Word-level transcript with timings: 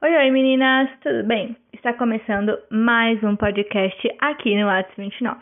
Oi, 0.00 0.16
oi 0.16 0.30
meninas, 0.30 0.88
tudo 1.00 1.24
bem? 1.24 1.56
Está 1.72 1.92
começando 1.92 2.56
mais 2.70 3.20
um 3.24 3.34
podcast 3.34 4.16
aqui 4.20 4.54
no 4.54 4.70
Atos 4.70 4.94
29. 4.94 5.40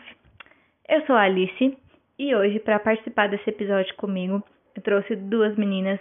Eu 0.89 1.05
sou 1.05 1.15
a 1.15 1.25
Alice 1.25 1.77
e 2.17 2.35
hoje, 2.35 2.59
para 2.61 2.79
participar 2.79 3.29
desse 3.29 3.47
episódio 3.51 3.95
comigo, 3.97 4.43
eu 4.75 4.81
trouxe 4.81 5.15
duas 5.15 5.55
meninas 5.55 5.99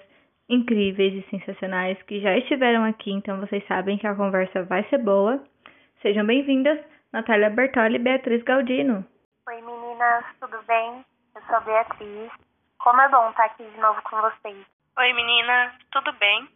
incríveis 0.49 1.13
e 1.13 1.29
sensacionais 1.29 2.01
que 2.05 2.19
já 2.19 2.35
estiveram 2.39 2.83
aqui, 2.85 3.13
então 3.13 3.39
vocês 3.41 3.63
sabem 3.67 3.99
que 3.99 4.07
a 4.07 4.15
conversa 4.15 4.63
vai 4.63 4.83
ser 4.85 5.05
boa. 5.05 5.39
Sejam 6.01 6.25
bem-vindas, 6.25 6.81
Natália 7.13 7.51
Bertoli 7.51 7.97
e 7.97 7.99
Beatriz 7.99 8.43
Galdino. 8.43 9.05
Oi 9.51 9.61
meninas, 9.61 10.25
tudo 10.41 10.57
bem? 10.67 11.05
Eu 11.35 11.43
sou 11.43 11.57
a 11.57 11.61
Beatriz. 11.61 12.33
Como 12.79 13.03
é 13.03 13.09
bom 13.11 13.29
estar 13.29 13.45
aqui 13.45 13.65
de 13.65 13.79
novo 13.79 14.01
com 14.01 14.17
vocês. 14.17 14.65
Oi 14.97 15.13
meninas, 15.13 15.75
tudo 15.93 16.11
bem? 16.15 16.56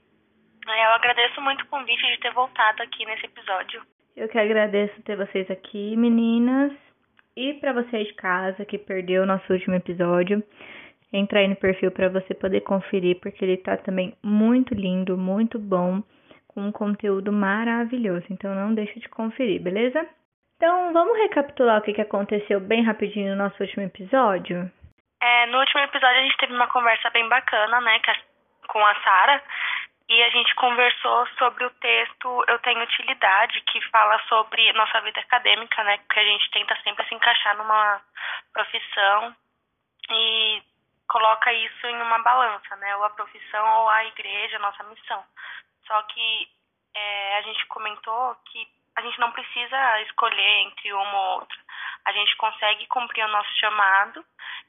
É, 0.69 0.87
eu 0.87 0.91
agradeço 0.91 1.41
muito 1.41 1.63
o 1.63 1.67
convite 1.69 2.07
de 2.07 2.19
ter 2.19 2.33
voltado 2.33 2.83
aqui 2.83 3.05
nesse 3.07 3.27
episódio. 3.27 3.83
Eu 4.17 4.29
que 4.29 4.39
agradeço 4.39 5.03
ter 5.03 5.17
vocês 5.17 5.51
aqui, 5.51 5.97
meninas. 5.97 6.73
E 7.37 7.55
para 7.55 7.73
você 7.73 8.05
de 8.05 8.13
casa 8.15 8.65
que 8.65 8.77
perdeu 8.77 9.23
o 9.23 9.27
nosso 9.27 9.51
último 9.53 9.75
episódio, 9.75 10.43
entra 11.13 11.41
aí 11.41 11.49
no 11.49 11.57
perfil 11.57 11.91
para 11.91 12.09
você 12.09 12.35
poder 12.35 12.61
conferir, 12.63 13.19
porque 13.21 13.45
ele 13.45 13.57
tá 13.57 13.77
também 13.77 14.15
muito 14.23 14.75
lindo, 14.75 15.17
muito 15.17 15.59
bom, 15.59 16.03
com 16.49 16.61
um 16.61 16.73
conteúdo 16.73 17.33
maravilhoso. 17.33 18.27
Então 18.31 18.55
não 18.55 18.75
deixa 18.75 18.99
de 18.99 19.09
conferir, 19.09 19.63
beleza? 19.63 20.07
Então 20.57 20.93
vamos 20.93 21.17
recapitular 21.17 21.79
o 21.79 21.83
que, 21.83 21.95
que 21.95 22.03
aconteceu 22.03 22.61
bem 22.61 22.83
rapidinho 22.83 23.31
no 23.31 23.45
nosso 23.45 23.63
último 23.63 23.85
episódio? 23.85 24.71
É, 25.23 25.47
no 25.47 25.59
último 25.59 25.81
episódio 25.81 26.19
a 26.19 26.23
gente 26.23 26.37
teve 26.37 26.53
uma 26.53 26.69
conversa 26.69 27.09
bem 27.11 27.27
bacana, 27.29 27.81
né, 27.81 28.01
com 28.69 28.85
a 28.85 28.95
Sara 29.03 29.43
e 30.11 30.23
a 30.25 30.31
gente 30.31 30.53
conversou 30.57 31.25
sobre 31.39 31.65
o 31.65 31.71
texto 31.71 32.45
Eu 32.49 32.59
Tenho 32.59 32.83
Utilidade, 32.83 33.61
que 33.61 33.81
fala 33.91 34.21
sobre 34.29 34.73
nossa 34.73 35.01
vida 35.03 35.21
acadêmica, 35.21 35.85
né? 35.85 35.99
Que 35.99 36.19
a 36.19 36.25
gente 36.25 36.51
tenta 36.51 36.77
sempre 36.83 37.07
se 37.07 37.15
encaixar 37.15 37.57
numa 37.57 38.03
profissão 38.53 39.37
e 40.11 40.63
coloca 41.07 41.53
isso 41.53 41.87
em 41.87 42.03
uma 42.03 42.19
balança, 42.25 42.75
né? 42.77 42.97
Ou 42.97 43.05
a 43.05 43.11
profissão 43.11 43.83
ou 43.83 43.89
a 43.89 44.05
igreja, 44.07 44.59
nossa 44.59 44.83
missão. 44.83 45.23
Só 45.87 46.03
que 46.03 46.49
é, 46.93 47.37
a 47.37 47.43
gente 47.43 47.65
comentou 47.67 48.35
que 48.47 48.67
a 48.97 49.03
gente 49.03 49.21
não 49.21 49.31
precisa 49.31 50.01
escolher 50.03 50.63
entre 50.67 50.93
uma 50.93 51.19
ou 51.21 51.35
outra. 51.37 51.59
A 52.05 52.11
gente 52.11 52.37
consegue 52.37 52.85
cumprir 52.89 53.25
o 53.25 53.29
nosso 53.29 53.57
chamado 53.61 54.25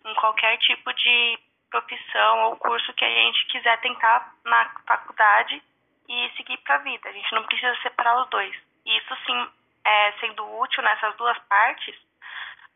em 0.06 0.14
qualquer 0.14 0.56
tipo 0.60 0.94
de 0.94 1.40
profissão 1.72 2.44
ou 2.44 2.58
curso 2.58 2.94
que 2.94 3.06
a 3.06 3.10
gente 3.10 3.48
quiser 3.48 3.80
tentar 3.80 4.36
na 4.46 4.70
faculdade 4.86 5.62
e 6.08 6.30
seguir 6.36 6.58
para 6.58 6.76
a 6.76 6.80
vida. 6.80 7.10
A 7.10 7.14
gente 7.14 7.34
não 7.34 7.44
precisa 7.44 7.76
separar 7.82 8.22
os 8.22 8.30
dois. 8.30 8.54
E 8.86 8.98
isso 8.98 9.16
sim, 9.26 9.48
é, 9.86 10.12
sendo 10.20 10.44
útil 10.60 10.84
nessas 10.84 11.16
duas 11.16 11.38
partes, 11.48 11.96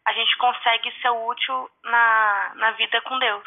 a 0.05 0.13
gente 0.13 0.37
consegue 0.37 0.91
ser 1.01 1.09
útil 1.09 1.69
na, 1.83 2.53
na 2.55 2.71
vida 2.71 3.01
com 3.01 3.19
Deus. 3.19 3.43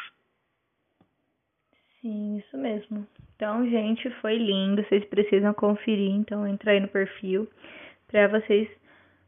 Sim, 2.01 2.37
isso 2.37 2.57
mesmo. 2.57 3.07
Então, 3.35 3.67
gente, 3.69 4.09
foi 4.21 4.35
lindo. 4.35 4.83
Vocês 4.83 5.03
precisam 5.05 5.53
conferir. 5.53 6.11
Então, 6.11 6.47
entra 6.47 6.71
aí 6.71 6.79
no 6.79 6.87
perfil 6.87 7.49
para 8.07 8.27
vocês 8.27 8.69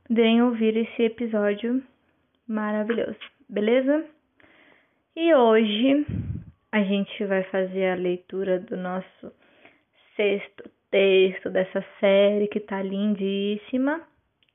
poderem 0.08 0.44
ouvir 0.44 0.76
esse 0.78 1.04
episódio 1.04 1.84
maravilhoso. 2.48 3.20
Beleza? 3.50 4.06
E 5.14 5.34
hoje 5.34 6.06
a 6.72 6.84
gente 6.84 7.26
vai 7.26 7.44
fazer 7.44 7.92
a 7.92 7.96
leitura 7.96 8.60
do 8.60 8.78
nosso 8.78 9.34
sexto 10.16 10.70
texto 10.90 11.50
dessa 11.50 11.84
série 12.00 12.48
que 12.48 12.62
tá 12.62 12.82
lindíssima, 12.82 14.02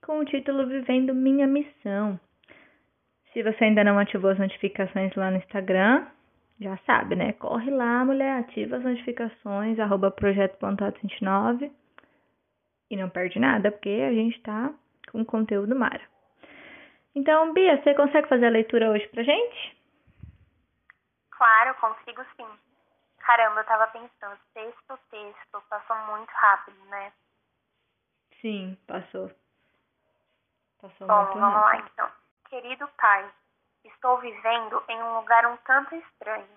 com 0.03 0.21
o 0.21 0.25
título 0.25 0.67
Vivendo 0.67 1.15
Minha 1.15 1.47
Missão. 1.47 2.19
Se 3.33 3.43
você 3.43 3.65
ainda 3.65 3.84
não 3.84 3.99
ativou 3.99 4.31
as 4.31 4.39
notificações 4.39 5.15
lá 5.15 5.31
no 5.31 5.37
Instagram, 5.37 6.06
já 6.59 6.78
sabe, 6.87 7.17
né? 7.17 7.34
Corre 7.34 7.71
lá, 7.71 8.03
mulher, 8.03 8.38
ativa 8.38 8.77
as 8.77 8.84
notificações, 8.84 9.78
arroba 9.78 10.11
projeto.29 10.11 11.71
e 12.91 12.97
não 12.97 13.11
perde 13.11 13.38
nada, 13.38 13.71
porque 13.71 13.91
a 14.09 14.12
gente 14.12 14.41
tá 14.41 14.73
com 15.12 15.23
conteúdo 15.23 15.77
mara. 15.77 16.00
Então, 17.15 17.53
Bia, 17.53 17.83
você 17.83 17.93
consegue 17.93 18.28
fazer 18.28 18.47
a 18.47 18.50
leitura 18.50 18.91
hoje 18.91 19.06
pra 19.09 19.23
gente? 19.23 19.77
Claro, 21.37 21.75
consigo 21.75 22.25
sim. 22.37 22.59
Caramba, 23.19 23.61
eu 23.61 23.65
tava 23.67 23.87
pensando, 23.89 24.39
texto, 24.55 24.99
texto, 25.11 25.63
passou 25.69 25.97
muito 26.07 26.31
rápido, 26.31 26.83
né? 26.87 27.13
Sim, 28.41 28.79
passou. 28.87 29.31
Passou 30.81 31.07
Bom, 31.07 31.25
muito 31.25 31.39
vamos 31.39 31.55
rápido. 31.55 31.61
lá 31.61 31.77
então. 31.77 32.13
Querido 32.49 32.89
pai, 32.97 33.31
estou 33.85 34.19
vivendo 34.19 34.83
em 34.89 35.03
um 35.03 35.19
lugar 35.19 35.45
um 35.47 35.57
tanto 35.59 35.95
estranho. 35.97 36.49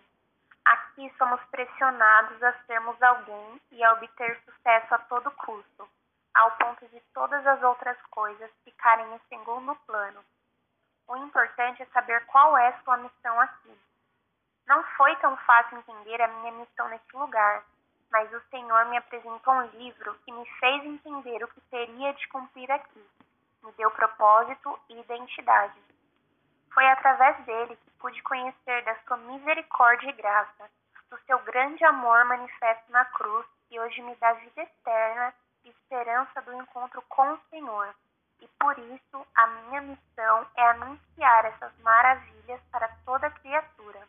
Aqui 0.64 1.14
somos 1.18 1.42
pressionados 1.46 2.42
a 2.42 2.54
sermos 2.66 3.02
alguém 3.02 3.62
e 3.72 3.84
a 3.84 3.94
obter 3.94 4.40
sucesso 4.46 4.94
a 4.94 5.00
todo 5.00 5.32
custo, 5.32 5.90
ao 6.36 6.52
ponto 6.52 6.88
de 6.88 7.02
todas 7.14 7.46
as 7.46 7.62
outras 7.64 7.98
coisas 8.12 8.52
ficarem 8.64 9.14
em 9.14 9.20
segundo 9.28 9.76
plano. 9.88 10.24
O 11.08 11.18
importante 11.18 11.82
é 11.82 11.86
saber 11.88 12.26
qual 12.28 12.56
é 12.56 12.72
sua 12.84 12.98
missão 12.98 13.40
aqui 13.42 13.89
não 14.70 14.84
foi 14.96 15.16
tão 15.16 15.36
fácil 15.38 15.80
entender 15.80 16.22
a 16.22 16.28
minha 16.28 16.52
missão 16.52 16.88
nesse 16.90 17.18
lugar, 17.18 17.64
mas 18.12 18.32
o 18.32 18.42
Senhor 18.52 18.86
me 18.86 18.98
apresentou 18.98 19.52
um 19.52 19.66
livro 19.66 20.14
que 20.24 20.32
me 20.32 20.46
fez 20.60 20.86
entender 20.86 21.44
o 21.44 21.48
que 21.48 21.62
teria 21.72 22.14
de 22.14 22.28
cumprir 22.28 22.72
aqui. 22.72 23.04
Me 23.64 23.72
deu 23.72 23.90
propósito 23.90 24.80
e 24.90 25.00
identidade. 25.00 25.82
Foi 26.72 26.88
através 26.88 27.44
dele 27.46 27.76
que 27.76 27.92
pude 28.00 28.22
conhecer 28.22 28.84
da 28.84 28.96
sua 29.08 29.18
misericórdia 29.18 30.08
e 30.08 30.14
graça, 30.14 30.70
do 31.10 31.18
seu 31.22 31.40
grande 31.40 31.84
amor 31.86 32.24
manifesto 32.26 32.92
na 32.92 33.04
cruz, 33.06 33.48
que 33.68 33.80
hoje 33.80 34.04
me 34.04 34.16
dá 34.18 34.34
vida 34.34 34.62
eterna 34.62 35.34
e 35.66 35.70
esperança 35.70 36.44
do 36.44 36.54
encontro 36.54 37.02
com 37.10 37.34
o 37.34 37.40
Senhor. 37.50 37.96
E 38.40 38.48
por 38.60 38.78
isso 38.78 39.28
a 39.36 39.48
minha 39.48 39.82
missão 39.82 40.48
é 40.56 40.70
anunciar 40.70 41.46
essas 41.46 41.76
maravilhas 41.80 42.62
para 42.72 42.88
toda 43.04 43.32
criatura. 43.32 44.08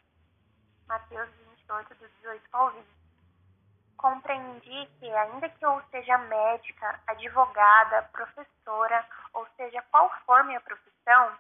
Mateus 0.90 1.30
28, 1.54 1.94
do 1.94 2.08
18 2.08 2.42
ao 2.50 2.70
20. 2.72 2.84
Compreendi 3.96 4.88
que, 4.98 5.08
ainda 5.08 5.48
que 5.48 5.64
eu 5.64 5.80
seja 5.88 6.18
médica, 6.18 7.00
advogada, 7.06 8.02
professora, 8.10 9.06
ou 9.32 9.46
seja, 9.56 9.80
qual 9.92 10.10
for 10.26 10.42
minha 10.42 10.60
profissão, 10.60 11.38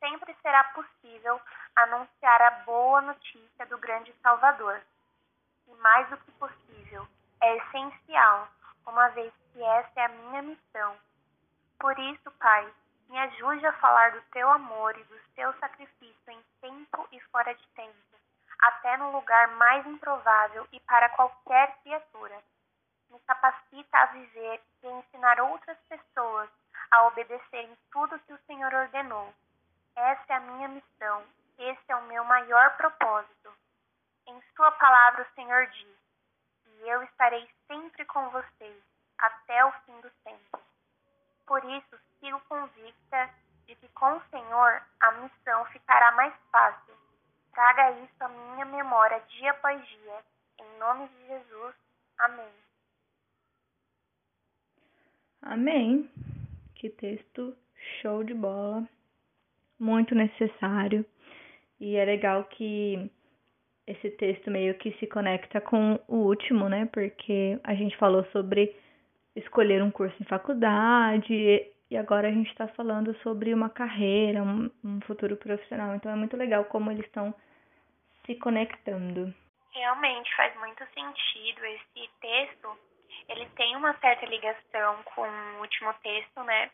sempre 0.00 0.34
será 0.42 0.64
possível 0.74 1.40
anunciar 1.76 2.42
a 2.42 2.50
boa 2.66 3.00
notícia 3.02 3.64
do 3.66 3.78
grande 3.78 4.12
Salvador. 4.20 4.82
E 5.68 5.74
mais 5.76 6.08
do 6.08 6.16
que 6.16 6.32
possível, 6.32 7.06
é 7.40 7.58
essencial, 7.58 8.48
uma 8.84 9.06
vez 9.10 9.32
que 9.52 9.62
essa 9.62 10.00
é 10.00 10.04
a 10.06 10.08
minha 10.08 10.42
missão. 10.42 10.96
Por 11.78 11.96
isso, 11.96 12.28
Pai, 12.40 12.68
me 13.08 13.20
ajude 13.20 13.64
a 13.66 13.72
falar 13.74 14.10
do 14.10 14.22
teu 14.32 14.50
amor 14.50 14.98
e 14.98 15.04
do 15.04 15.20
teu 15.36 15.52
sacrifício 15.60 16.32
em 16.32 16.42
tempo 16.60 17.06
e 17.12 17.20
fora 17.30 17.54
de 17.54 17.66
tempo 17.68 18.09
até 18.60 18.96
no 18.96 19.10
lugar 19.12 19.48
mais 19.56 19.86
improvável 19.86 20.66
e 20.72 20.80
para 20.80 21.08
qualquer 21.10 21.76
criatura. 21.82 22.36
Me 23.10 23.18
capacita 23.20 23.98
a 23.98 24.06
viver 24.06 24.62
e 24.82 24.86
a 24.86 24.90
ensinar 24.90 25.40
outras 25.40 25.78
pessoas 25.88 26.48
a 26.90 27.06
obedecerem 27.06 27.76
tudo 27.90 28.18
que 28.20 28.32
o 28.32 28.40
Senhor 28.46 28.72
ordenou. 28.72 29.32
Essa 29.96 30.32
é 30.32 30.36
a 30.36 30.40
minha 30.40 30.68
missão, 30.68 31.24
esse 31.58 31.82
é 31.88 31.96
o 31.96 32.02
meu 32.04 32.24
maior 32.24 32.76
propósito. 32.76 33.52
Em 34.26 34.40
Sua 34.54 34.70
palavra, 34.72 35.22
o 35.22 35.34
Senhor 35.34 35.66
diz: 35.66 35.98
E 36.66 36.88
eu 36.88 37.02
estarei 37.02 37.48
sempre 37.66 38.04
com 38.04 38.28
vocês, 38.30 38.82
até 39.18 39.64
o 39.64 39.72
fim 39.72 40.00
do 40.00 40.10
tempo. 40.24 40.60
Por 41.46 41.64
isso, 41.64 41.98
sigo 42.20 42.40
convicta 42.48 43.30
de 43.66 43.74
que 43.74 43.88
com 43.88 44.16
o 44.16 44.22
Senhor 44.30 44.82
a 45.00 45.12
missão 45.12 45.64
ficará 45.66 46.12
mais 46.12 46.34
fácil 46.52 46.89
Traga 47.60 47.90
isso 47.90 48.24
à 48.24 48.28
minha 48.28 48.64
memória 48.64 49.22
dia 49.28 49.50
após 49.50 49.86
dia. 49.86 50.18
Em 50.62 50.78
nome 50.78 51.06
de 51.08 51.26
Jesus. 51.26 51.74
Amém. 52.18 52.48
Amém. 55.42 56.10
Que 56.74 56.88
texto 56.88 57.54
show 58.00 58.24
de 58.24 58.32
bola. 58.32 58.88
Muito 59.78 60.14
necessário. 60.14 61.04
E 61.78 61.96
é 61.96 62.04
legal 62.06 62.44
que 62.44 63.10
esse 63.86 64.08
texto 64.12 64.50
meio 64.50 64.74
que 64.78 64.92
se 64.92 65.06
conecta 65.06 65.60
com 65.60 66.00
o 66.08 66.16
último, 66.16 66.66
né? 66.66 66.86
Porque 66.86 67.60
a 67.62 67.74
gente 67.74 67.94
falou 67.98 68.24
sobre 68.32 68.74
escolher 69.36 69.82
um 69.82 69.90
curso 69.90 70.16
em 70.18 70.24
faculdade 70.24 71.34
e 71.90 71.96
agora 71.98 72.28
a 72.28 72.32
gente 72.32 72.48
está 72.48 72.68
falando 72.68 73.14
sobre 73.16 73.52
uma 73.52 73.68
carreira, 73.68 74.42
um, 74.42 75.00
futuro 75.02 75.36
profissional. 75.36 75.94
Então 75.94 76.10
é 76.10 76.16
muito 76.16 76.38
legal 76.38 76.64
como 76.64 76.90
eles 76.90 77.04
estão 77.04 77.34
se 78.30 78.36
conectando. 78.36 79.34
Realmente 79.72 80.34
faz 80.36 80.54
muito 80.56 80.84
sentido 80.94 81.64
esse 81.64 82.10
texto. 82.20 82.78
ele 83.28 83.46
tem 83.50 83.76
uma 83.76 83.92
certa 83.98 84.24
ligação 84.26 85.02
com 85.02 85.22
o 85.22 85.60
último 85.60 85.92
texto, 85.94 86.42
né? 86.44 86.70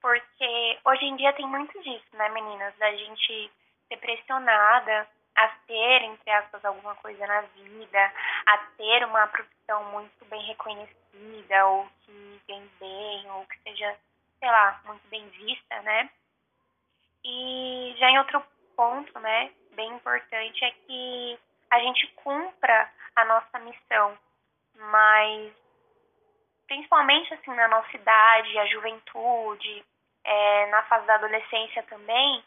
Porque 0.00 0.78
hoje 0.84 1.04
em 1.04 1.16
dia 1.16 1.32
tem 1.32 1.46
muito 1.46 1.80
disso, 1.82 2.06
né, 2.12 2.28
meninas? 2.30 2.76
Da 2.76 2.92
gente 2.92 3.50
ser 3.88 3.96
pressionada 3.98 5.08
a 5.36 5.48
ter, 5.66 6.02
entre 6.02 6.30
aspas, 6.30 6.64
alguma 6.64 6.94
coisa 6.96 7.26
na 7.26 7.40
vida, 7.42 8.12
a 8.46 8.58
ter 8.76 9.04
uma 9.04 9.26
profissão 9.28 9.84
muito 9.92 10.24
bem 10.26 10.42
reconhecida, 10.42 11.66
ou 11.66 11.88
que 12.04 12.40
ganhe 12.48 12.70
bem, 12.80 13.30
ou 13.30 13.46
que 13.46 13.58
seja, 13.60 13.96
sei 14.38 14.48
lá, 14.48 14.80
muito 14.84 15.06
bem 15.08 15.28
vista, 15.28 15.82
né? 15.82 16.10
E 17.24 17.94
já 17.98 18.10
em 18.10 18.18
outro 18.18 18.42
ponto, 18.76 19.18
né, 19.20 19.50
bem 19.76 19.92
importante 19.92 20.64
é 20.64 20.70
que 20.70 21.38
a 21.70 21.78
gente 21.78 22.06
cumpra 22.16 22.90
a 23.14 23.24
nossa 23.26 23.58
missão, 23.60 24.18
mas 24.74 25.52
principalmente 26.66 27.32
assim 27.34 27.54
na 27.54 27.68
nossa 27.68 27.96
idade, 27.96 28.58
a 28.58 28.66
juventude, 28.66 29.84
é, 30.24 30.66
na 30.66 30.82
fase 30.84 31.06
da 31.06 31.14
adolescência 31.14 31.82
também, 31.84 32.42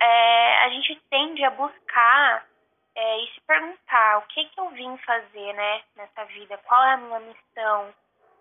é, 0.00 0.64
a 0.64 0.68
gente 0.70 0.94
tende 1.10 1.44
a 1.44 1.50
buscar 1.50 2.46
é, 2.94 3.18
e 3.20 3.34
se 3.34 3.40
perguntar 3.42 4.18
o 4.18 4.22
que 4.22 4.44
que 4.46 4.60
eu 4.60 4.68
vim 4.70 4.96
fazer, 4.98 5.52
né, 5.54 5.82
nessa 5.96 6.24
vida, 6.26 6.58
qual 6.58 6.82
é 6.84 6.92
a 6.92 6.96
minha 6.96 7.20
missão, 7.20 7.94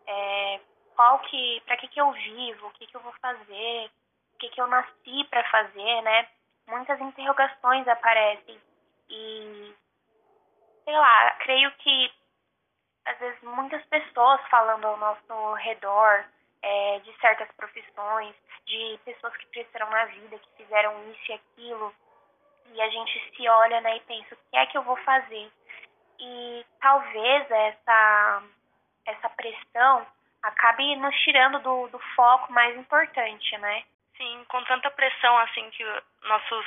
é, 0.08 0.60
qual 0.96 1.20
que, 1.20 1.62
para 1.66 1.78
que 1.78 1.88
que 1.88 2.00
eu 2.00 2.12
vivo, 2.12 2.68
o 2.68 2.72
que 2.72 2.88
que 2.88 2.96
eu 2.96 3.02
vou 3.02 3.14
fazer, 3.22 3.90
o 4.34 4.38
que 4.38 4.50
que 4.50 4.62
eu 4.62 4.68
nasci 4.68 5.24
para 5.30 5.44
fazer, 5.50 6.02
né? 6.02 6.28
Muitas 6.68 7.00
interrogações 7.02 7.88
aparecem 7.88 8.60
e 9.10 9.76
sei 10.86 10.94
lá, 10.94 11.32
creio 11.40 11.72
que 11.78 12.12
às 13.06 13.18
vezes 13.20 13.42
muitas 13.42 13.84
pessoas 13.86 14.40
falando 14.50 14.86
ao 14.86 14.98
nosso 14.98 15.54
redor 15.56 16.26
é, 16.62 17.00
de 17.00 17.14
certas 17.20 17.52
profissões, 17.54 18.36
de 18.66 19.00
pessoas 19.04 19.36
que 19.38 19.48
cresceram 19.48 19.90
na 19.90 20.06
vida, 20.06 20.38
que 20.38 20.64
fizeram 20.64 21.12
isso 21.12 21.32
e 21.32 21.34
aquilo, 21.34 21.94
e 22.74 22.82
a 22.82 22.90
gente 22.90 23.36
se 23.36 23.50
olha 23.50 23.82
né, 23.82 23.98
e 23.98 24.00
pensa, 24.02 24.36
o 24.36 24.38
que 24.50 24.58
é 24.58 24.66
que 24.68 24.78
eu 24.78 24.84
vou 24.84 24.96
fazer? 24.98 25.52
E 26.20 26.66
talvez 26.80 27.50
essa, 27.50 28.44
essa 29.08 29.30
pressão 29.30 30.06
acabe 30.44 30.96
nos 30.98 31.16
tirando 31.22 31.60
do, 31.60 31.88
do 31.88 32.00
foco 32.16 32.52
mais 32.54 32.78
importante, 32.78 33.58
né? 33.58 33.84
Sim, 34.22 34.46
com 34.50 34.64
tanta 34.66 34.92
pressão 34.92 35.36
assim 35.40 35.68
que 35.72 35.84
nossos, 36.22 36.66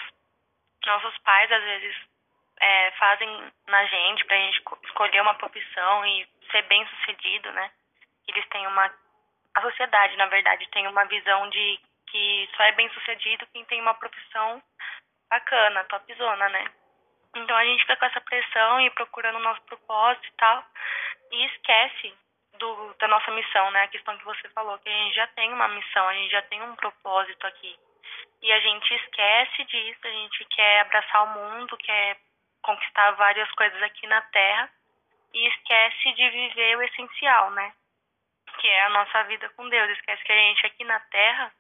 nossos 0.85 1.17
pais 1.19 1.53
às 1.53 1.63
vezes 1.63 1.97
é, 2.61 2.91
fazem 2.99 3.53
na 3.69 3.87
gente 3.87 4.25
pra 4.25 4.37
gente 4.37 4.61
escolher 4.83 5.21
uma 5.21 5.35
profissão 5.35 6.05
e 6.05 6.27
ser 6.51 6.63
bem 6.63 6.85
sucedido, 6.89 7.53
né? 7.53 7.71
Eles 8.27 8.45
têm 8.49 8.67
uma. 8.67 8.93
A 9.55 9.61
sociedade, 9.61 10.17
na 10.17 10.27
verdade, 10.27 10.69
tem 10.71 10.89
uma 10.89 11.05
visão 11.05 11.49
de 11.51 11.79
que 12.09 12.51
só 12.57 12.65
é 12.65 12.73
bem 12.73 12.91
sucedido 12.91 13.47
quem 13.53 13.65
tem 13.67 13.81
uma 13.81 13.95
profissão 13.95 14.61
bacana, 15.31 15.85
topzona, 15.85 16.49
né? 16.49 16.65
Então 17.37 17.57
a 17.57 17.65
gente 17.65 17.83
fica 17.83 17.97
com 17.97 18.07
essa 18.07 18.21
pressão 18.21 18.81
e 18.81 18.91
procurando 18.91 19.37
o 19.37 19.43
nosso 19.43 19.63
propósito 19.63 20.27
e 20.27 20.33
tal, 20.33 20.65
e 21.31 21.47
esquece 21.47 22.15
do, 22.59 22.95
da 22.99 23.09
nossa 23.09 23.31
missão, 23.33 23.71
né? 23.71 23.83
A 23.83 23.89
questão 23.89 24.17
que 24.19 24.25
você 24.25 24.49
falou, 24.51 24.79
que 24.79 24.89
a 24.89 24.93
gente 24.93 25.15
já 25.15 25.27
tem 25.29 25.53
uma 25.53 25.69
missão, 25.69 26.09
a 26.09 26.15
gente 26.15 26.31
já 26.31 26.43
tem 26.43 26.63
um 26.63 26.75
propósito 26.77 27.47
aqui. 27.47 27.79
E 28.43 28.53
a 28.53 28.61
gente 28.61 28.95
esquece 28.95 29.65
disso, 29.65 30.01
a 30.05 30.11
gente 30.11 30.45
quer 30.47 30.81
abraçar 30.81 31.25
o 31.25 31.39
mundo, 31.39 31.77
quer 31.79 32.17
conquistar 32.63 33.13
várias 33.13 33.51
coisas 33.53 33.83
aqui 33.83 34.07
na 34.07 34.21
Terra 34.23 34.71
e 35.33 35.49
esquece 35.49 36.13
de 36.13 36.31
viver 36.31 36.77
o 36.77 36.83
essencial, 36.83 37.51
né? 37.51 37.73
Que 38.59 38.69
é 38.69 38.85
a 38.85 38.91
nossa 38.91 39.23
vida 39.25 39.49
com 39.51 39.69
Deus. 39.69 39.91
Esquece 39.91 40.23
que 40.25 40.33
a 40.33 40.37
gente 40.37 40.67
aqui 40.67 40.85
na 40.85 41.01
Terra 41.01 41.53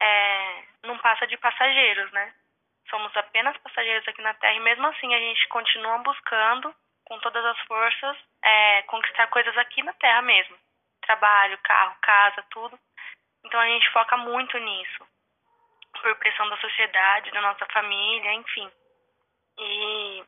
é, 0.00 0.64
não 0.84 0.98
passa 0.98 1.26
de 1.26 1.36
passageiros, 1.36 2.10
né? 2.12 2.34
Somos 2.88 3.14
apenas 3.16 3.56
passageiros 3.58 4.06
aqui 4.08 4.22
na 4.22 4.34
Terra 4.34 4.54
e 4.54 4.60
mesmo 4.60 4.86
assim 4.86 5.14
a 5.14 5.18
gente 5.18 5.48
continua 5.48 5.98
buscando 5.98 6.74
com 7.10 7.18
todas 7.18 7.44
as 7.44 7.58
forças 7.66 8.16
é, 8.40 8.82
conquistar 8.82 9.26
coisas 9.26 9.56
aqui 9.58 9.82
na 9.82 9.92
Terra 9.94 10.22
mesmo. 10.22 10.56
Trabalho, 11.02 11.58
carro, 11.58 11.96
casa, 12.00 12.44
tudo. 12.50 12.78
Então 13.44 13.58
a 13.58 13.66
gente 13.66 13.90
foca 13.90 14.16
muito 14.16 14.56
nisso. 14.58 15.04
Por 16.00 16.14
pressão 16.16 16.48
da 16.48 16.56
sociedade, 16.58 17.32
da 17.32 17.40
nossa 17.40 17.66
família, 17.66 18.32
enfim. 18.34 18.70
E 19.58 20.24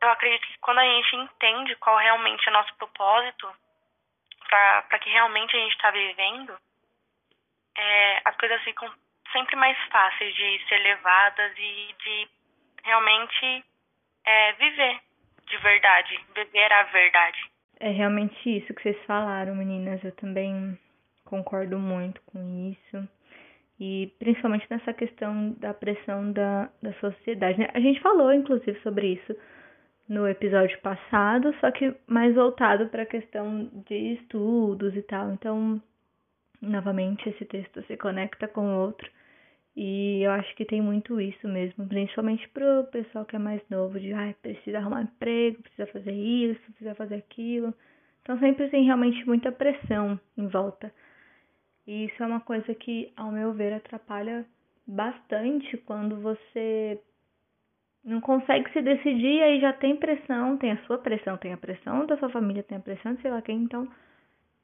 eu 0.00 0.08
acredito 0.08 0.46
que 0.46 0.58
quando 0.60 0.78
a 0.78 0.84
gente 0.84 1.16
entende 1.16 1.76
qual 1.76 1.98
realmente 1.98 2.48
é 2.48 2.52
nosso 2.52 2.74
propósito, 2.76 3.54
para 4.48 4.98
que 4.98 5.10
realmente 5.10 5.54
a 5.54 5.60
gente 5.60 5.72
está 5.72 5.90
vivendo, 5.90 6.58
é, 7.76 8.22
as 8.24 8.34
coisas 8.36 8.62
ficam 8.62 8.90
sempre 9.32 9.54
mais 9.54 9.76
fáceis 9.90 10.34
de 10.34 10.66
ser 10.66 10.78
levadas 10.78 11.52
e 11.58 11.94
de 11.98 12.28
realmente 12.84 13.64
é, 14.24 14.52
viver 14.54 15.05
de 15.48 15.56
verdade, 15.58 16.18
viver 16.34 16.72
a 16.72 16.82
verdade. 16.84 17.38
É 17.78 17.90
realmente 17.90 18.34
isso 18.48 18.72
que 18.74 18.82
vocês 18.82 19.04
falaram, 19.06 19.54
meninas. 19.54 20.02
Eu 20.02 20.12
também 20.12 20.78
concordo 21.24 21.78
muito 21.78 22.20
com 22.26 22.70
isso. 22.70 23.08
E 23.78 24.12
principalmente 24.18 24.66
nessa 24.70 24.94
questão 24.94 25.52
da 25.58 25.74
pressão 25.74 26.32
da, 26.32 26.70
da 26.82 26.92
sociedade. 26.94 27.58
Né? 27.58 27.68
A 27.74 27.80
gente 27.80 28.00
falou, 28.00 28.32
inclusive, 28.32 28.80
sobre 28.80 29.08
isso 29.08 29.36
no 30.08 30.26
episódio 30.26 30.78
passado, 30.80 31.54
só 31.60 31.70
que 31.70 31.94
mais 32.06 32.34
voltado 32.34 32.88
para 32.88 33.02
a 33.02 33.06
questão 33.06 33.68
de 33.86 34.14
estudos 34.14 34.96
e 34.96 35.02
tal. 35.02 35.32
Então, 35.32 35.82
novamente, 36.62 37.28
esse 37.28 37.44
texto 37.44 37.82
se 37.86 37.96
conecta 37.96 38.48
com 38.48 38.62
o 38.62 38.80
outro. 38.80 39.10
E 39.76 40.22
eu 40.22 40.30
acho 40.30 40.54
que 40.56 40.64
tem 40.64 40.80
muito 40.80 41.20
isso 41.20 41.46
mesmo, 41.46 41.86
principalmente 41.86 42.48
pro 42.48 42.84
pessoal 42.90 43.26
que 43.26 43.36
é 43.36 43.38
mais 43.38 43.60
novo, 43.68 44.00
de 44.00 44.12
ah, 44.12 44.34
precisa 44.40 44.78
arrumar 44.78 45.02
emprego, 45.02 45.62
precisa 45.62 45.86
fazer 45.88 46.12
isso, 46.12 46.60
precisa 46.62 46.94
fazer 46.94 47.16
aquilo. 47.16 47.74
Então 48.22 48.38
sempre 48.38 48.68
tem 48.70 48.84
realmente 48.84 49.24
muita 49.26 49.52
pressão 49.52 50.18
em 50.36 50.46
volta. 50.48 50.90
E 51.86 52.06
isso 52.06 52.22
é 52.22 52.26
uma 52.26 52.40
coisa 52.40 52.74
que, 52.74 53.12
ao 53.16 53.30
meu 53.30 53.52
ver, 53.52 53.74
atrapalha 53.74 54.46
bastante 54.86 55.76
quando 55.78 56.20
você 56.20 57.00
não 58.04 58.20
consegue 58.20 58.72
se 58.72 58.80
decidir, 58.80 59.42
aí 59.42 59.60
já 59.60 59.72
tem 59.72 59.96
pressão, 59.96 60.56
tem 60.56 60.72
a 60.72 60.82
sua 60.86 60.96
pressão, 60.98 61.36
tem 61.36 61.52
a 61.52 61.56
pressão 61.56 62.06
da 62.06 62.16
sua 62.16 62.30
família, 62.30 62.62
tem 62.62 62.78
a 62.78 62.80
pressão 62.80 63.14
de 63.14 63.20
sei 63.20 63.30
lá 63.30 63.42
quem, 63.42 63.62
então 63.62 63.86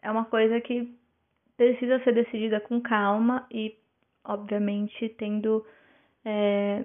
é 0.01 0.11
uma 0.11 0.25
coisa 0.25 0.61
que 0.61 0.89
precisa 1.57 1.99
ser 2.05 2.15
decidida 2.15 2.61
com 2.61 2.81
calma 2.81 3.47
e, 3.51 3.75
obviamente, 4.25 5.09
tendo 5.19 5.65
é, 6.25 6.85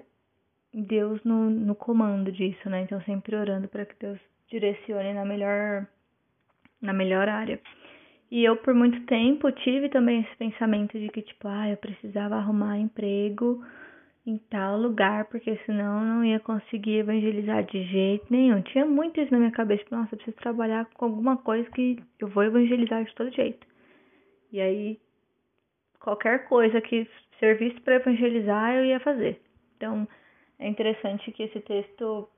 Deus 0.72 1.22
no, 1.24 1.50
no 1.50 1.74
comando 1.74 2.30
disso, 2.32 2.68
né? 2.68 2.82
Então 2.82 3.00
sempre 3.02 3.36
orando 3.36 3.68
para 3.68 3.86
que 3.86 3.94
Deus 3.98 4.18
direcione 4.50 5.12
na 5.12 5.24
melhor 5.24 5.86
na 6.80 6.92
melhor 6.92 7.28
área. 7.28 7.60
E 8.30 8.44
eu 8.44 8.56
por 8.56 8.74
muito 8.74 9.04
tempo 9.06 9.50
tive 9.50 9.88
também 9.88 10.20
esse 10.20 10.36
pensamento 10.36 10.98
de 10.98 11.08
que 11.08 11.22
tipo, 11.22 11.48
ah, 11.48 11.68
eu 11.68 11.76
precisava 11.76 12.36
arrumar 12.36 12.78
emprego 12.78 13.64
em 14.26 14.36
tal 14.50 14.76
lugar, 14.78 15.24
porque 15.26 15.58
senão 15.64 16.04
não 16.04 16.24
ia 16.24 16.38
conseguir 16.38 16.98
evangelizar 16.98 17.64
de 17.64 17.82
jeito 17.84 18.26
nenhum. 18.28 18.60
Tinha 18.60 18.84
muito 18.84 19.18
isso 19.18 19.32
na 19.32 19.38
minha 19.38 19.50
cabeça, 19.50 19.82
tipo, 19.82 19.96
nossa, 19.96 20.14
eu 20.14 20.18
preciso 20.18 20.36
trabalhar 20.36 20.84
com 20.94 21.06
alguma 21.06 21.38
coisa 21.38 21.68
que 21.70 21.98
eu 22.18 22.28
vou 22.28 22.44
evangelizar 22.44 23.02
de 23.04 23.14
todo 23.14 23.34
jeito. 23.34 23.66
E 24.52 24.60
aí, 24.60 25.00
qualquer 25.98 26.46
coisa 26.46 26.78
que 26.80 27.08
servisse 27.38 27.80
para 27.80 27.96
evangelizar, 27.96 28.74
eu 28.74 28.84
ia 28.84 29.00
fazer. 29.00 29.40
Então, 29.76 30.06
é 30.58 30.68
interessante 30.68 31.30
que 31.32 31.44
esse 31.44 31.60
texto 31.60 32.28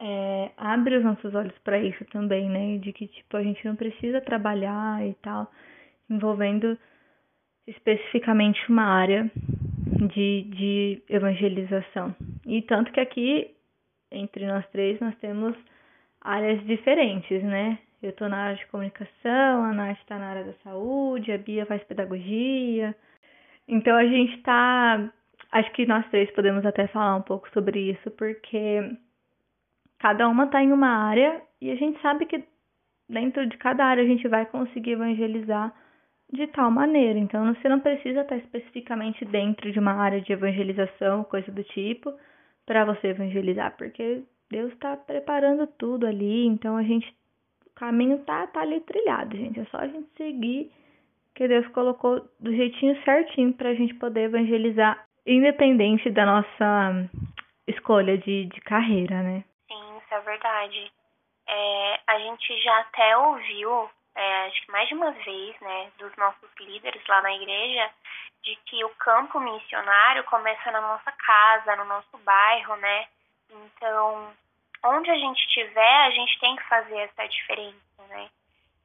é, 0.00 0.50
abre 0.56 0.96
os 0.96 1.04
nossos 1.04 1.34
olhos 1.34 1.56
para 1.58 1.78
isso 1.78 2.04
também, 2.06 2.48
né? 2.48 2.78
De 2.78 2.92
que, 2.92 3.06
tipo, 3.06 3.36
a 3.36 3.42
gente 3.42 3.64
não 3.66 3.76
precisa 3.76 4.20
trabalhar 4.20 5.06
e 5.06 5.14
tal, 5.14 5.50
envolvendo 6.08 6.78
especificamente 7.66 8.60
uma 8.70 8.84
área 8.84 9.30
de, 10.14 10.42
de 10.42 11.02
evangelização. 11.08 12.14
E 12.46 12.62
tanto 12.62 12.92
que 12.92 13.00
aqui, 13.00 13.54
entre 14.10 14.46
nós 14.46 14.66
três, 14.70 14.98
nós 15.00 15.14
temos 15.16 15.54
áreas 16.20 16.64
diferentes, 16.66 17.42
né? 17.42 17.78
Eu 18.02 18.10
estou 18.10 18.28
na 18.28 18.38
área 18.38 18.56
de 18.56 18.66
comunicação, 18.68 19.64
a 19.64 19.72
Nath 19.72 19.98
está 19.98 20.18
na 20.18 20.28
área 20.28 20.44
da 20.44 20.52
saúde, 20.64 21.32
a 21.32 21.38
Bia 21.38 21.66
faz 21.66 21.82
pedagogia. 21.84 22.94
Então 23.68 23.96
a 23.96 24.04
gente 24.04 24.34
está. 24.36 25.12
Acho 25.52 25.70
que 25.72 25.86
nós 25.86 26.06
três 26.10 26.30
podemos 26.32 26.64
até 26.64 26.86
falar 26.88 27.16
um 27.16 27.22
pouco 27.22 27.48
sobre 27.52 27.92
isso, 27.92 28.10
porque 28.12 28.96
cada 29.98 30.28
uma 30.28 30.44
está 30.44 30.62
em 30.62 30.72
uma 30.72 30.88
área 30.88 31.42
e 31.60 31.70
a 31.70 31.74
gente 31.74 32.00
sabe 32.00 32.26
que 32.26 32.44
dentro 33.08 33.46
de 33.46 33.56
cada 33.56 33.84
área 33.84 34.02
a 34.02 34.06
gente 34.06 34.26
vai 34.28 34.46
conseguir 34.46 34.92
evangelizar 34.92 35.72
de 36.32 36.46
tal 36.48 36.70
maneira. 36.70 37.18
Então, 37.18 37.54
você 37.54 37.68
não 37.68 37.80
precisa 37.80 38.20
estar 38.20 38.36
especificamente 38.36 39.24
dentro 39.24 39.72
de 39.72 39.78
uma 39.78 39.92
área 39.92 40.20
de 40.20 40.32
evangelização, 40.32 41.24
coisa 41.24 41.50
do 41.50 41.64
tipo, 41.64 42.12
para 42.66 42.84
você 42.84 43.08
evangelizar, 43.08 43.76
porque 43.76 44.22
Deus 44.50 44.72
está 44.72 44.96
preparando 44.96 45.66
tudo 45.66 46.06
ali. 46.06 46.46
Então, 46.46 46.76
a 46.76 46.82
gente, 46.82 47.12
caminho 47.74 48.18
tá, 48.18 48.46
tá 48.46 48.60
ali 48.60 48.80
trilhado, 48.80 49.36
gente. 49.36 49.60
É 49.60 49.64
só 49.66 49.78
a 49.78 49.86
gente 49.86 50.08
seguir 50.16 50.70
que 51.38 51.46
Deus 51.46 51.68
colocou 51.68 52.20
do 52.40 52.52
jeitinho 52.52 53.00
certinho 53.04 53.54
para 53.54 53.68
a 53.68 53.74
gente 53.74 53.94
poder 53.94 54.24
evangelizar, 54.24 55.06
independente 55.24 56.10
da 56.10 56.26
nossa 56.26 57.08
escolha 57.64 58.18
de, 58.18 58.46
de 58.46 58.60
carreira, 58.62 59.22
né? 59.22 59.44
Sim, 59.68 59.98
isso 59.98 60.14
é 60.14 60.20
verdade. 60.20 60.92
É, 61.46 62.00
a 62.08 62.18
gente 62.18 62.60
já 62.60 62.80
até 62.80 63.16
ouviu, 63.16 63.88
é, 64.16 64.46
acho 64.46 64.66
que 64.66 64.72
mais 64.72 64.88
de 64.88 64.94
uma 64.94 65.12
vez, 65.12 65.60
né, 65.60 65.92
dos 65.98 66.14
nossos 66.16 66.50
líderes 66.58 67.06
lá 67.06 67.22
na 67.22 67.32
igreja, 67.32 67.88
de 68.42 68.56
que 68.66 68.84
o 68.84 68.88
campo 68.96 69.38
missionário 69.38 70.24
começa 70.24 70.72
na 70.72 70.80
nossa 70.80 71.12
casa, 71.12 71.76
no 71.76 71.84
nosso 71.84 72.18
bairro, 72.18 72.74
né? 72.76 73.06
Então, 73.48 74.32
onde 74.86 75.08
a 75.08 75.16
gente 75.16 75.38
estiver, 75.38 76.04
a 76.04 76.10
gente 76.10 76.36
tem 76.40 76.56
que 76.56 76.64
fazer 76.64 76.98
essa 76.98 77.28
diferença, 77.28 78.02
né? 78.08 78.28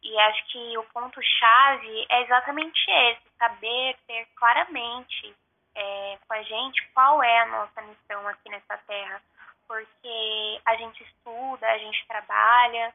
E 0.04 0.20
acho 0.20 0.46
que 0.48 0.78
o 0.78 0.84
ponto-chave 0.86 2.06
é 2.10 2.22
exatamente 2.24 2.92
esse, 2.92 3.22
saber 3.38 3.98
ter 4.06 4.26
claramente 4.36 5.34
é, 5.76 6.18
com 6.28 6.34
a 6.34 6.44
gente 6.44 6.86
qual 6.94 7.24
é 7.24 7.40
a 7.40 7.46
nossa 7.46 7.82
missão 7.84 8.28
aqui 8.28 8.50
nessa 8.50 8.78
terra. 8.80 9.22
Porque 9.66 10.62
a 10.66 10.76
gente 10.76 11.04
estuda, 11.04 11.68
a 11.68 11.78
gente 11.78 12.06
trabalha, 12.06 12.94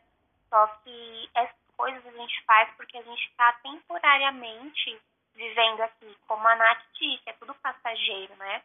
só 0.51 0.67
que 0.85 1.31
essas 1.35 1.57
coisas 1.77 2.07
a 2.07 2.11
gente 2.11 2.45
faz 2.45 2.69
porque 2.77 2.99
a 2.99 3.03
gente 3.03 3.27
está 3.31 3.53
temporariamente 3.63 5.01
vivendo 5.35 5.81
aqui. 5.81 6.17
Como 6.27 6.47
a 6.47 6.57
Nath 6.57 6.83
disse, 6.95 7.23
é 7.27 7.33
tudo 7.35 7.55
passageiro, 7.55 8.35
né? 8.37 8.63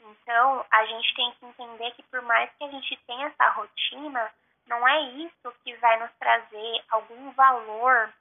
Então, 0.00 0.64
a 0.70 0.86
gente 0.86 1.14
tem 1.14 1.32
que 1.32 1.46
entender 1.46 1.90
que 1.92 2.02
por 2.04 2.22
mais 2.22 2.50
que 2.56 2.64
a 2.64 2.70
gente 2.70 2.96
tenha 3.06 3.26
essa 3.26 3.48
rotina, 3.50 4.32
não 4.66 4.86
é 4.86 5.00
isso 5.10 5.52
que 5.64 5.74
vai 5.76 5.98
nos 5.98 6.10
trazer 6.18 6.84
algum 6.90 7.30
valor 7.32 8.12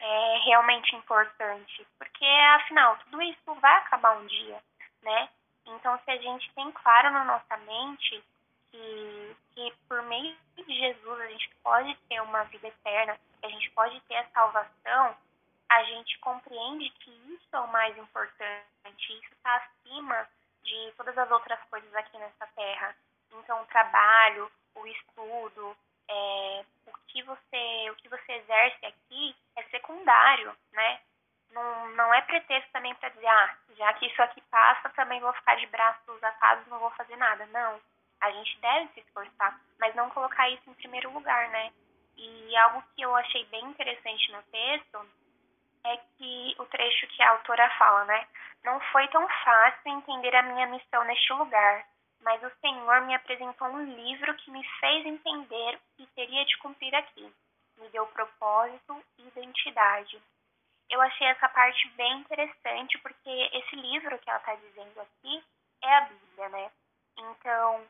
é, 0.00 0.38
realmente 0.44 0.94
importante, 0.96 1.86
porque 1.98 2.24
afinal 2.56 2.96
tudo 3.04 3.22
isso 3.22 3.54
vai 3.54 3.76
acabar 3.76 4.16
um 4.16 4.26
dia, 4.26 4.60
né? 5.02 5.28
Então, 5.66 5.98
se 6.04 6.10
a 6.10 6.16
gente 6.18 6.52
tem 6.52 6.70
claro 6.72 7.10
na 7.10 7.24
nossa 7.24 7.56
mente 7.58 8.22
que, 8.70 9.36
que 9.54 9.72
por 9.88 10.02
meio 10.02 10.36
de 10.56 10.78
Jesus 10.78 11.20
a 11.20 11.26
gente 11.28 11.48
pode 11.62 11.94
ter 12.08 12.20
uma 12.20 12.44
vida 12.44 12.68
eterna, 12.68 13.18
que 13.40 13.46
a 13.46 13.48
gente 13.48 13.70
pode 13.70 13.98
ter 14.02 14.16
a 14.16 14.28
salvação, 14.30 15.16
a 15.70 15.82
gente 15.84 16.18
compreende 16.18 16.90
que 17.00 17.10
isso 17.10 17.48
é 17.54 17.60
o 17.60 17.72
mais 17.72 17.96
importante, 17.96 18.62
isso 19.08 19.32
está 19.32 19.56
acima 19.56 20.28
de 20.62 20.92
todas 20.96 21.16
as 21.16 21.30
outras 21.30 21.60
coisas 21.70 21.94
aqui 21.94 22.18
nessa 22.18 22.46
terra. 22.54 22.94
Então, 23.32 23.62
o 23.62 23.66
trabalho, 23.66 24.50
o 24.74 24.86
estudo, 24.86 25.76
é, 26.08 26.64
o 26.86 26.92
que 27.08 27.22
você 27.22 27.90
o 27.90 27.94
que 27.96 28.08
você 28.08 28.32
exerce 28.32 28.86
aqui 28.86 29.36
é 29.56 29.62
secundário, 29.64 30.54
né? 30.72 31.00
Não, 31.50 31.88
não 31.90 32.12
é 32.12 32.20
pretexto 32.22 32.70
também 32.72 32.94
para 32.96 33.10
dizer, 33.10 33.28
ah, 33.28 33.56
já 33.76 33.92
que 33.94 34.06
isso 34.06 34.20
aqui 34.22 34.40
passa, 34.50 34.88
também 34.90 35.20
vou 35.20 35.32
ficar 35.34 35.54
de 35.54 35.66
braços 35.66 36.22
atados, 36.22 36.66
não 36.66 36.80
vou 36.80 36.90
fazer 36.92 37.16
nada. 37.16 37.46
Não, 37.46 37.80
a 38.20 38.30
gente 38.30 38.58
deve 38.58 38.88
se 38.92 39.00
esforçar, 39.00 39.60
mas 39.78 39.94
não 39.94 40.10
colocar 40.10 40.48
isso 40.50 40.68
em 40.68 40.74
primeiro 40.74 41.12
lugar, 41.12 41.48
né? 41.50 41.72
E 42.16 42.56
algo 42.56 42.82
que 42.94 43.02
eu 43.02 43.14
achei 43.14 43.44
bem 43.46 43.64
interessante 43.66 44.32
no 44.32 44.42
texto 44.44 45.06
é 45.84 45.96
que 45.96 46.54
o 46.58 46.64
trecho 46.66 47.06
que 47.08 47.22
a 47.22 47.30
autora 47.30 47.70
fala, 47.78 48.04
né? 48.06 48.26
Não 48.64 48.80
foi 48.92 49.06
tão 49.08 49.28
fácil 49.44 49.92
entender 49.92 50.34
a 50.34 50.42
minha 50.42 50.66
missão 50.66 51.04
neste 51.04 51.32
lugar 51.34 51.86
mas 52.24 52.42
o 52.42 52.50
Senhor 52.60 53.02
me 53.02 53.14
apresentou 53.14 53.68
um 53.68 53.84
livro 53.84 54.34
que 54.36 54.50
me 54.50 54.64
fez 54.80 55.06
entender 55.06 55.78
que 55.96 56.06
teria 56.14 56.44
de 56.46 56.56
cumprir 56.58 56.94
aqui. 56.94 57.32
Me 57.78 57.88
deu 57.90 58.06
propósito 58.06 59.04
e 59.18 59.28
identidade. 59.28 60.20
Eu 60.88 61.00
achei 61.02 61.26
essa 61.26 61.48
parte 61.50 61.86
bem 61.90 62.20
interessante 62.20 62.98
porque 62.98 63.50
esse 63.52 63.76
livro 63.76 64.18
que 64.18 64.30
ela 64.30 64.38
está 64.38 64.54
dizendo 64.54 65.00
aqui 65.00 65.44
é 65.82 65.96
a 65.96 66.00
Bíblia, 66.02 66.48
né? 66.48 66.70
Então, 67.18 67.86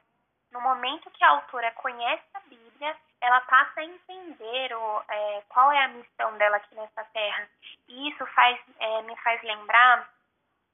no 0.50 0.60
momento 0.60 1.10
que 1.10 1.22
a 1.24 1.30
autora 1.30 1.70
conhece 1.72 2.24
a 2.34 2.40
Bíblia, 2.40 2.96
ela 3.20 3.40
passa 3.42 3.80
a 3.80 3.84
entender 3.84 4.76
o, 4.76 5.02
é, 5.08 5.42
qual 5.48 5.70
é 5.72 5.84
a 5.84 5.88
missão 5.88 6.36
dela 6.38 6.56
aqui 6.56 6.74
nessa 6.74 7.04
terra. 7.04 7.48
E 7.88 8.10
isso 8.10 8.26
faz, 8.26 8.60
é, 8.80 9.02
me 9.02 9.16
faz 9.16 9.40
lembrar 9.42 10.08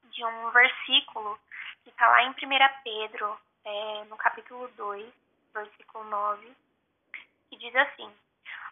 de 0.05 0.25
um 0.25 0.49
versículo 0.49 1.39
que 1.83 1.89
está 1.89 2.07
lá 2.07 2.23
em 2.23 2.29
1 2.29 2.33
Pedro, 2.83 3.39
é, 3.65 4.03
no 4.05 4.17
capítulo 4.17 4.67
2, 4.69 5.13
versículo 5.53 6.03
9, 6.05 6.55
que 7.49 7.57
diz 7.57 7.75
assim: 7.75 8.11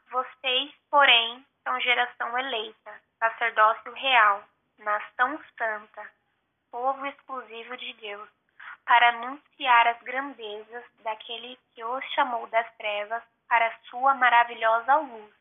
Vocês, 0.09 0.73
porém, 0.89 1.45
são 1.63 1.79
geração 1.81 2.37
eleita, 2.37 3.01
sacerdócio 3.19 3.91
real, 3.93 4.43
nação 4.79 5.39
santa, 5.57 6.11
povo 6.71 7.05
exclusivo 7.05 7.77
de 7.77 7.93
Deus, 7.93 8.29
para 8.85 9.09
anunciar 9.09 9.87
as 9.87 10.01
grandezas 10.01 10.83
daquele 11.03 11.57
que 11.73 11.83
os 11.83 12.03
chamou 12.13 12.47
das 12.47 12.71
trevas 12.77 13.23
para 13.47 13.67
a 13.67 13.77
sua 13.89 14.13
maravilhosa 14.15 14.95
luz. 14.95 15.33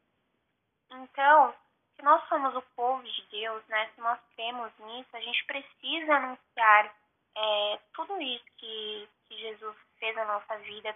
Então, 0.90 1.55
se 1.97 2.02
nós 2.02 2.26
somos 2.28 2.55
o 2.55 2.62
povo 2.76 3.02
de 3.02 3.23
Deus, 3.31 3.67
né, 3.69 3.90
se 3.95 4.00
nós 4.00 4.19
cremos 4.35 4.73
nisso, 4.78 5.17
a 5.17 5.21
gente 5.21 5.45
precisa 5.47 6.14
anunciar 6.17 6.95
é, 7.40 7.78
tudo 7.95 8.21
isso 8.21 8.45
que, 8.57 9.09
que 9.28 9.38
Jesus 9.38 9.76
fez 10.00 10.14
na 10.16 10.25
nossa 10.25 10.57
vida, 10.59 10.95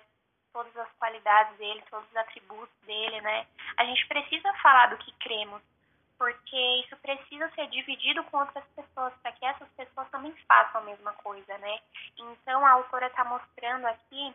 todas 0.53 0.77
as 0.77 0.93
qualidades 0.99 1.57
dele, 1.57 1.83
todos 1.89 2.09
os 2.11 2.17
atributos 2.17 2.75
dele, 2.85 3.21
né? 3.21 3.47
A 3.77 3.85
gente 3.85 4.07
precisa 4.09 4.53
falar 4.55 4.89
do 4.89 4.99
que 4.99 5.13
cremos, 5.13 5.63
porque 6.19 6.57
isso 6.85 6.97
precisa 6.97 7.49
ser 7.51 7.69
dividido 7.69 8.25
com 8.25 8.39
outras 8.39 8.65
pessoas, 8.75 9.15
para 9.23 9.33
que 9.33 9.45
essas 9.45 9.69
pessoas 9.71 10.11
também 10.11 10.35
façam 10.49 10.81
a 10.81 10.85
mesma 10.85 11.13
coisa, 11.15 11.57
né? 11.59 11.79
Então 12.19 12.67
a 12.67 12.73
autora 12.73 13.07
está 13.07 13.25
mostrando 13.25 13.87
aqui 13.87 14.35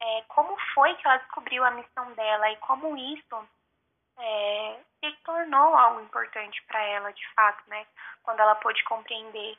é, 0.00 0.22
como 0.28 0.56
foi 0.74 0.94
que 0.96 1.06
ela 1.06 1.18
descobriu 1.18 1.64
a 1.64 1.70
missão 1.70 2.12
dela 2.14 2.50
e 2.50 2.56
como 2.56 2.96
isso 2.96 3.48
é, 4.18 4.80
se 5.00 5.12
tornou 5.24 5.76
algo 5.76 6.00
importante 6.00 6.62
para 6.64 6.82
ela, 6.82 7.12
de 7.12 7.28
fato, 7.34 7.62
né? 7.68 7.86
Quando 8.24 8.40
ela 8.40 8.56
pôde 8.56 8.82
compreender 8.84 9.56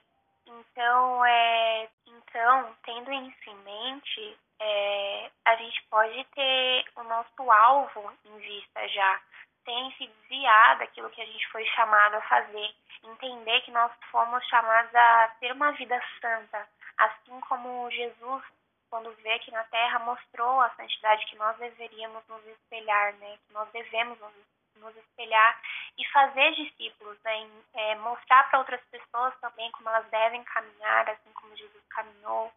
então, 0.47 1.25
é, 1.25 1.89
então 2.07 2.75
tendo 2.83 3.11
isso 3.11 3.49
em 3.49 3.55
mente, 3.57 4.37
é, 4.59 5.31
a 5.45 5.55
gente 5.55 5.83
pode 5.89 6.23
ter 6.35 6.85
o 6.95 7.03
nosso 7.03 7.51
alvo 7.51 8.11
em 8.25 8.37
vista 8.37 8.87
já, 8.89 9.21
sem 9.63 9.91
se 9.93 10.07
desviar 10.07 10.77
daquilo 10.77 11.09
que 11.09 11.21
a 11.21 11.25
gente 11.25 11.47
foi 11.49 11.65
chamado 11.67 12.15
a 12.15 12.21
fazer, 12.21 12.75
entender 13.03 13.61
que 13.61 13.71
nós 13.71 13.91
fomos 14.11 14.45
chamados 14.47 14.93
a 14.95 15.35
ter 15.39 15.51
uma 15.51 15.71
vida 15.71 16.01
santa, 16.21 16.67
assim 16.97 17.39
como 17.41 17.89
Jesus, 17.91 18.43
quando 18.89 19.13
veio 19.15 19.35
aqui 19.35 19.51
na 19.51 19.63
Terra, 19.65 19.99
mostrou 19.99 20.61
a 20.61 20.69
santidade 20.71 21.25
que 21.25 21.35
nós 21.35 21.57
deveríamos 21.57 22.25
nos 22.27 22.45
espelhar, 22.45 23.13
né? 23.15 23.37
Que 23.47 23.53
nós 23.53 23.69
devemos 23.71 24.19
nos 24.19 24.33
nos 24.79 24.95
espelhar 24.95 25.59
e 25.97 26.07
fazer 26.09 26.51
discípulos, 26.53 27.17
né? 27.23 27.49
É, 27.73 27.95
mostrar 27.95 28.49
para 28.49 28.59
outras 28.59 28.81
pessoas 28.85 29.33
também 29.39 29.71
como 29.71 29.89
elas 29.89 30.07
devem 30.09 30.43
caminhar, 30.43 31.09
assim 31.09 31.31
como 31.33 31.55
Jesus 31.55 31.83
caminhou, 31.89 32.51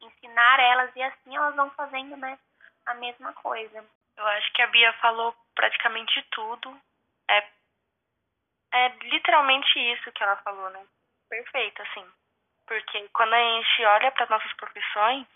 ensinar 0.00 0.60
elas 0.60 0.94
e 0.96 1.02
assim 1.02 1.36
elas 1.36 1.54
vão 1.54 1.70
fazendo, 1.70 2.16
né, 2.16 2.38
a 2.86 2.94
mesma 2.94 3.32
coisa. 3.34 3.84
Eu 4.16 4.26
acho 4.26 4.52
que 4.52 4.62
a 4.62 4.66
Bia 4.66 4.92
falou 4.94 5.34
praticamente 5.54 6.22
tudo. 6.30 6.78
É, 7.28 7.48
é 8.74 8.88
literalmente 9.02 9.78
isso 9.78 10.12
que 10.12 10.22
ela 10.22 10.36
falou, 10.36 10.68
né? 10.70 10.84
Perfeito, 11.28 11.80
assim. 11.82 12.06
Porque 12.66 13.08
quando 13.12 13.34
a 13.34 13.38
gente 13.38 13.84
olha 13.84 14.10
para 14.12 14.26
nossas 14.28 14.52
profissões, 14.54 15.26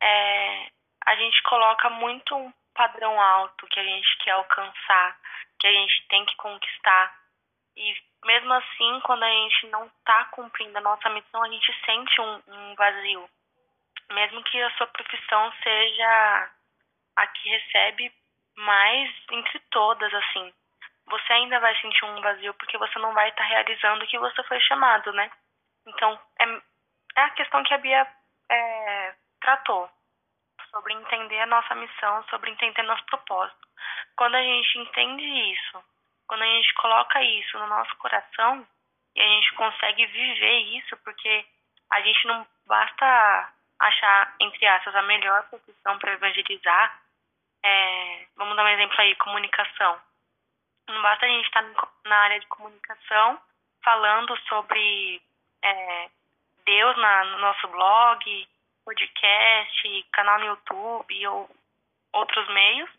é, 0.00 0.70
a 1.06 1.14
gente 1.16 1.42
coloca 1.44 1.90
muito 1.90 2.34
um 2.34 2.52
padrão 2.74 3.20
alto 3.20 3.66
que 3.68 3.80
a 3.80 3.84
gente 3.84 4.18
quer 4.18 4.32
alcançar 4.32 5.16
que 5.58 5.66
a 5.66 5.72
gente 5.72 6.06
tem 6.08 6.24
que 6.26 6.36
conquistar. 6.36 7.14
E 7.76 7.96
mesmo 8.24 8.52
assim, 8.52 9.00
quando 9.00 9.22
a 9.22 9.30
gente 9.30 9.66
não 9.68 9.86
está 9.86 10.26
cumprindo 10.26 10.76
a 10.76 10.82
nossa 10.82 11.08
missão, 11.10 11.42
a 11.42 11.48
gente 11.48 11.84
sente 11.84 12.20
um, 12.20 12.42
um 12.48 12.74
vazio. 12.74 13.28
Mesmo 14.12 14.42
que 14.44 14.60
a 14.60 14.70
sua 14.72 14.86
profissão 14.88 15.52
seja 15.62 16.50
a 17.16 17.26
que 17.26 17.48
recebe 17.48 18.12
mais 18.56 19.10
entre 19.30 19.58
todas, 19.70 20.12
assim. 20.12 20.52
Você 21.06 21.32
ainda 21.32 21.58
vai 21.60 21.74
sentir 21.80 22.04
um 22.04 22.20
vazio 22.20 22.54
porque 22.54 22.78
você 22.78 22.98
não 22.98 23.12
vai 23.12 23.28
estar 23.28 23.42
tá 23.42 23.48
realizando 23.48 24.04
o 24.04 24.06
que 24.06 24.18
você 24.18 24.42
foi 24.44 24.60
chamado, 24.60 25.12
né? 25.12 25.30
Então, 25.86 26.18
é, 26.40 26.44
é 27.16 27.22
a 27.22 27.30
questão 27.30 27.62
que 27.62 27.74
a 27.74 27.78
Bia 27.78 28.06
é, 28.50 29.14
tratou 29.40 29.90
sobre 30.74 30.92
entender 30.92 31.38
a 31.40 31.46
nossa 31.46 31.74
missão, 31.76 32.24
sobre 32.24 32.50
entender 32.50 32.82
nosso 32.82 33.04
propósito. 33.06 33.68
Quando 34.16 34.34
a 34.34 34.42
gente 34.42 34.78
entende 34.78 35.22
isso, 35.52 35.84
quando 36.26 36.42
a 36.42 36.46
gente 36.46 36.74
coloca 36.74 37.22
isso 37.22 37.58
no 37.58 37.68
nosso 37.68 37.94
coração 37.96 38.66
e 39.14 39.20
a 39.20 39.24
gente 39.24 39.54
consegue 39.54 40.04
viver 40.06 40.58
isso, 40.76 40.96
porque 41.04 41.46
a 41.92 42.00
gente 42.00 42.26
não 42.26 42.44
basta 42.66 43.52
achar, 43.78 44.34
entre 44.40 44.66
aspas, 44.66 44.94
a 44.96 45.02
melhor 45.02 45.48
profissão 45.48 45.98
para 45.98 46.12
evangelizar. 46.12 47.00
É, 47.62 48.26
vamos 48.36 48.56
dar 48.56 48.64
um 48.64 48.68
exemplo 48.68 48.96
aí, 48.98 49.14
comunicação. 49.16 50.00
Não 50.88 51.00
basta 51.02 51.24
a 51.24 51.28
gente 51.28 51.46
estar 51.46 51.64
na 52.04 52.16
área 52.16 52.40
de 52.40 52.46
comunicação 52.48 53.40
falando 53.82 54.36
sobre 54.48 55.22
é, 55.62 56.10
Deus 56.64 56.96
na, 56.96 57.24
no 57.24 57.38
nosso 57.38 57.68
blog, 57.68 58.48
podcast, 58.84 60.06
canal 60.12 60.38
no 60.38 60.46
YouTube 60.46 61.26
ou 61.28 61.50
outros 62.12 62.48
meios 62.48 62.90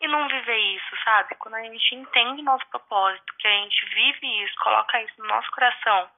e 0.00 0.08
não 0.08 0.28
viver 0.28 0.58
isso, 0.58 0.96
sabe? 1.04 1.34
Quando 1.36 1.54
a 1.54 1.62
gente 1.62 1.94
entende 1.94 2.42
nosso 2.42 2.66
propósito, 2.68 3.34
que 3.38 3.46
a 3.46 3.50
gente 3.50 3.86
vive 3.94 4.44
isso, 4.44 4.54
coloca 4.62 5.02
isso 5.02 5.14
no 5.18 5.26
nosso 5.26 5.50
coração 5.50 6.10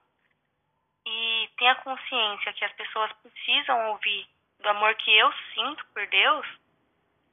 e 1.08 1.50
tem 1.56 1.68
a 1.68 1.74
consciência 1.76 2.52
que 2.52 2.64
as 2.64 2.72
pessoas 2.72 3.10
precisam 3.22 3.90
ouvir 3.90 4.26
do 4.60 4.68
amor 4.68 4.94
que 4.96 5.16
eu 5.16 5.32
sinto 5.54 5.84
por 5.86 6.06
Deus 6.06 6.46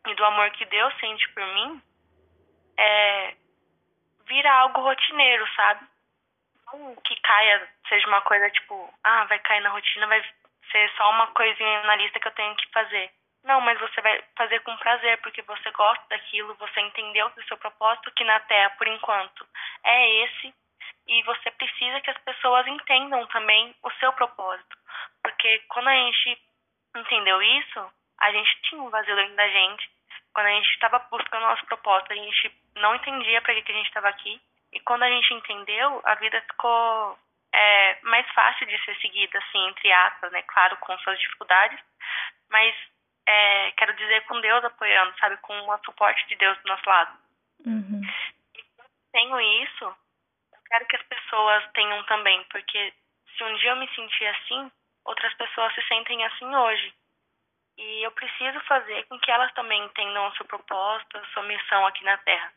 e 0.08 0.15
do 0.15 0.25
amor 0.25 0.51
que 0.51 0.65
Deus 0.65 0.94
sente 1.00 1.27
por 1.29 1.46
mim, 1.46 1.82
é, 2.77 3.36
vira 4.27 4.51
algo 4.53 4.82
rotineiro, 4.82 5.46
sabe? 5.55 5.86
Não 6.67 6.96
que 6.98 7.20
caia, 7.22 7.70
seja 7.89 8.08
uma 8.08 8.22
coisa 8.22 8.50
tipo, 8.51 8.94
ah, 9.03 9.25
vai 9.25 9.39
cair 9.39 9.62
na 9.62 9.70
rotina, 9.70 10.08
vai 10.08 10.24
ser 10.72 10.90
só 10.98 11.10
uma 11.12 11.28
coisinha 11.28 11.84
na 11.84 11.96
lista 11.96 12.20
que 12.20 12.28
eu 12.28 12.34
tenho 12.34 12.56
que 12.56 12.70
fazer. 12.72 13.12
Não, 13.44 13.62
mas 13.62 13.80
você 13.80 14.02
vai 14.02 14.24
fazer 14.36 14.60
com 14.62 14.76
prazer, 14.78 15.22
porque 15.22 15.42
você 15.44 15.70
gosta 15.72 16.04
daquilo, 16.10 16.56
você 16.56 16.82
entendeu 16.82 17.30
do 17.30 17.44
seu 17.44 17.58
propósito, 17.58 18.12
que 18.16 18.24
na 18.24 18.40
Terra, 18.40 18.72
por 18.72 18.88
enquanto, 18.88 19.46
é 19.84 20.24
esse, 20.24 20.54
e 21.08 21.22
você 21.24 21.52
precisa 21.52 22.02
que 22.02 22.10
as 22.10 22.18
pessoas 22.20 22.66
entendam 22.66 23.26
também 23.28 23.76
o 23.84 23.92
seu 24.00 24.12
propósito. 24.14 24.76
Porque 25.22 25.60
quando 25.70 25.90
a 25.90 25.94
gente 25.94 26.42
entendeu 26.96 27.42
isso, 27.42 27.92
a 28.20 28.32
gente 28.32 28.62
tinha 28.64 28.82
um 28.82 28.90
vazio 28.90 29.16
dentro 29.16 29.36
da 29.36 29.48
gente. 29.48 29.90
Quando 30.34 30.48
a 30.48 30.52
gente 30.52 30.70
estava 30.72 31.00
buscando 31.12 31.44
o 31.44 31.48
nosso 31.50 31.66
propósito, 31.68 32.14
a 32.14 32.16
gente 32.16 32.52
não 32.76 32.96
entendia 32.96 33.42
para 33.42 33.54
que, 33.54 33.62
que 33.62 33.72
a 33.72 33.76
gente 33.76 33.88
estava 33.88 34.10
aqui. 34.10 34.42
E 34.74 34.80
quando 34.80 35.04
a 35.04 35.10
gente 35.10 35.34
entendeu, 35.34 36.02
a 36.04 36.16
vida 36.16 36.42
ficou 36.42 37.18
é, 37.56 38.00
mais 38.04 38.30
fácil 38.32 38.68
de 38.68 38.78
ser 38.84 38.96
seguida, 38.98 39.40
assim, 39.40 39.68
entre 39.68 39.92
aspas, 39.92 40.32
né? 40.32 40.42
Claro, 40.44 40.76
com 40.78 40.98
suas 41.00 41.18
dificuldades. 41.20 41.80
Mas 42.50 42.76
é, 43.26 43.72
quero 43.72 43.94
dizer 43.94 44.22
com 44.26 44.42
Deus 44.42 44.64
apoiando, 44.64 45.18
sabe? 45.18 45.38
Com 45.38 45.58
o 45.58 45.78
suporte 45.86 46.28
de 46.28 46.36
Deus 46.36 46.58
do 46.60 46.68
nosso 46.68 46.88
lado. 46.90 47.18
Uhum. 47.66 48.02
E 48.56 48.64
tenho 49.14 49.40
isso, 49.64 49.86
eu 49.86 50.60
quero 50.68 50.86
que 50.86 50.98
as 50.98 51.04
pessoas 51.04 51.72
tenham 51.74 52.04
também, 52.04 52.44
porque 52.52 52.94
se 53.38 53.44
um 53.44 53.56
dia 53.56 53.72
eu 53.72 53.78
me 53.78 53.88
sentir 53.96 54.26
assim, 54.28 54.72
outras 55.06 55.34
pessoas 55.36 55.74
se 55.74 55.82
sentem 55.88 56.24
assim 56.26 56.54
hoje. 56.54 56.94
E 57.78 58.06
eu 58.06 58.12
preciso 58.12 58.60
fazer 58.62 59.06
com 59.06 59.20
que 59.20 59.32
elas 59.32 59.54
também 59.54 59.84
entendam 59.84 60.28
o 60.28 60.36
seu 60.36 60.46
propósito, 60.46 61.18
a 61.18 61.26
sua 61.28 61.44
missão 61.44 61.86
aqui 61.86 62.04
na 62.04 62.18
Terra. 62.20 62.52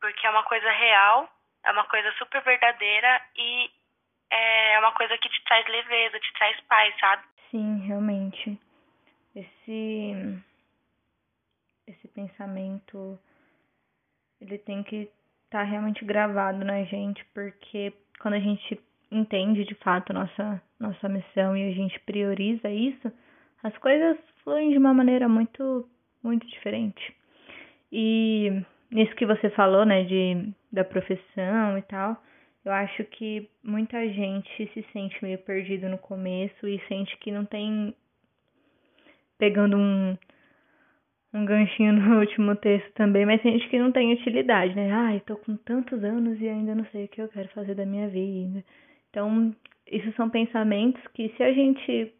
Porque 0.00 0.26
é 0.26 0.30
uma 0.30 0.42
coisa 0.44 0.70
real, 0.70 1.28
é 1.64 1.70
uma 1.72 1.84
coisa 1.84 2.12
super 2.12 2.42
verdadeira 2.42 3.22
e 3.36 3.70
é 4.30 4.78
uma 4.78 4.92
coisa 4.92 5.16
que 5.18 5.28
te 5.28 5.44
traz 5.44 5.66
leveza, 5.68 6.20
te 6.20 6.32
traz 6.34 6.60
paz, 6.62 6.94
sabe? 6.98 7.22
Sim, 7.50 7.86
realmente 7.86 8.58
esse 9.34 10.42
esse 11.86 12.08
pensamento 12.08 13.18
ele 14.40 14.58
tem 14.58 14.82
que 14.82 15.08
estar 15.44 15.58
tá 15.58 15.62
realmente 15.62 16.04
gravado 16.04 16.64
na 16.64 16.82
gente, 16.84 17.24
porque 17.32 17.92
quando 18.20 18.34
a 18.34 18.40
gente 18.40 18.80
entende 19.10 19.64
de 19.64 19.74
fato 19.76 20.12
nossa 20.12 20.62
nossa 20.80 21.08
missão 21.08 21.56
e 21.56 21.70
a 21.70 21.74
gente 21.74 21.98
prioriza 22.00 22.68
isso, 22.70 23.12
as 23.62 23.76
coisas 23.78 24.18
fluem 24.42 24.70
de 24.70 24.78
uma 24.78 24.92
maneira 24.92 25.28
muito 25.28 25.88
muito 26.22 26.46
diferente. 26.48 27.14
E 27.92 28.62
nisso 28.90 29.14
que 29.14 29.26
você 29.26 29.48
falou, 29.50 29.84
né, 29.84 30.04
de 30.04 30.52
da 30.72 30.84
profissão 30.84 31.78
e 31.78 31.82
tal, 31.82 32.16
eu 32.66 32.72
acho 32.72 33.04
que 33.04 33.48
muita 33.62 33.96
gente 34.08 34.70
se 34.74 34.84
sente 34.92 35.16
meio 35.22 35.38
perdido 35.38 35.88
no 35.88 35.98
começo 35.98 36.66
e 36.66 36.80
sente 36.88 37.16
que 37.18 37.30
não 37.30 37.44
tem 37.44 37.94
pegando 39.38 39.76
um, 39.76 40.18
um 41.32 41.44
ganchinho 41.44 41.92
no 41.92 42.18
último 42.20 42.56
texto 42.56 42.92
também, 42.94 43.24
mas 43.24 43.40
tem 43.40 43.52
gente 43.52 43.68
que 43.68 43.78
não 43.78 43.92
tem 43.92 44.12
utilidade, 44.12 44.74
né? 44.74 44.90
Ai, 44.90 45.22
tô 45.24 45.36
com 45.36 45.56
tantos 45.56 46.02
anos 46.02 46.40
e 46.40 46.48
ainda 46.48 46.74
não 46.74 46.84
sei 46.86 47.04
o 47.04 47.08
que 47.08 47.22
eu 47.22 47.28
quero 47.28 47.48
fazer 47.50 47.76
da 47.76 47.86
minha 47.86 48.08
vida. 48.08 48.64
Então, 49.10 49.54
isso 49.86 50.12
são 50.16 50.28
pensamentos 50.28 51.00
que 51.14 51.28
se 51.36 51.42
a 51.44 51.52
gente 51.52 52.12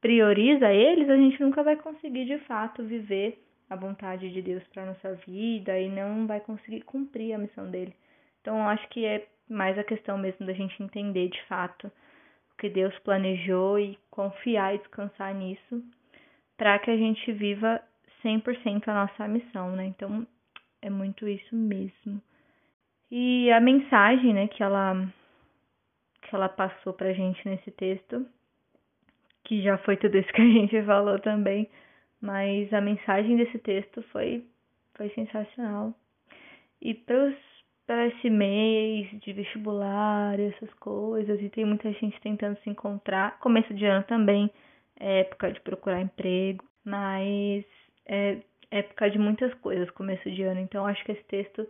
prioriza 0.00 0.72
eles, 0.72 1.10
a 1.10 1.16
gente 1.18 1.38
nunca 1.38 1.62
vai 1.62 1.76
conseguir 1.76 2.24
de 2.24 2.38
fato 2.46 2.82
viver 2.82 3.38
a 3.68 3.76
vontade 3.76 4.32
de 4.32 4.40
Deus 4.40 4.62
para 4.72 4.86
nossa 4.86 5.14
vida 5.26 5.78
e 5.78 5.90
não 5.90 6.26
vai 6.26 6.40
conseguir 6.40 6.80
cumprir 6.80 7.34
a 7.34 7.38
missão 7.38 7.70
dele. 7.70 7.92
Então, 8.40 8.66
acho 8.66 8.88
que 8.88 9.04
é 9.04 9.26
mais 9.52 9.78
a 9.78 9.84
questão 9.84 10.18
mesmo 10.18 10.46
da 10.46 10.52
gente 10.52 10.82
entender 10.82 11.28
de 11.28 11.42
fato 11.44 11.86
o 11.86 12.56
que 12.58 12.68
Deus 12.68 12.96
planejou 13.00 13.78
e 13.78 13.98
confiar 14.10 14.74
e 14.74 14.78
descansar 14.78 15.34
nisso 15.34 15.82
para 16.56 16.78
que 16.78 16.90
a 16.90 16.96
gente 16.96 17.32
viva 17.32 17.80
100% 18.24 18.88
a 18.88 18.94
nossa 18.94 19.28
missão, 19.28 19.74
né? 19.74 19.86
Então, 19.86 20.26
é 20.80 20.88
muito 20.88 21.26
isso 21.28 21.54
mesmo. 21.54 22.20
E 23.10 23.50
a 23.50 23.60
mensagem, 23.60 24.32
né, 24.32 24.48
que 24.48 24.62
ela 24.62 25.06
que 26.22 26.34
ela 26.34 26.48
passou 26.48 26.92
pra 26.92 27.12
gente 27.12 27.46
nesse 27.46 27.70
texto, 27.72 28.24
que 29.44 29.60
já 29.60 29.76
foi 29.78 29.96
tudo 29.96 30.16
isso 30.16 30.32
que 30.32 30.40
a 30.40 30.44
gente 30.48 30.82
falou 30.84 31.18
também, 31.18 31.68
mas 32.20 32.72
a 32.72 32.80
mensagem 32.80 33.36
desse 33.36 33.58
texto 33.58 34.02
foi 34.04 34.44
foi 34.94 35.10
sensacional. 35.10 35.94
E 36.80 36.94
para 37.86 38.06
esse 38.06 38.30
mês 38.30 39.10
de 39.20 39.32
vestibular 39.32 40.38
e 40.38 40.48
essas 40.48 40.72
coisas, 40.74 41.40
e 41.40 41.48
tem 41.48 41.64
muita 41.64 41.92
gente 41.92 42.20
tentando 42.20 42.58
se 42.60 42.70
encontrar, 42.70 43.38
começo 43.38 43.74
de 43.74 43.84
ano 43.84 44.04
também, 44.04 44.50
é 44.98 45.20
época 45.20 45.52
de 45.52 45.60
procurar 45.60 46.00
emprego, 46.00 46.64
mas 46.84 47.64
é 48.06 48.38
época 48.70 49.10
de 49.10 49.18
muitas 49.18 49.52
coisas, 49.54 49.90
começo 49.90 50.30
de 50.30 50.42
ano. 50.42 50.60
Então 50.60 50.86
acho 50.86 51.04
que 51.04 51.12
esse 51.12 51.24
texto 51.24 51.66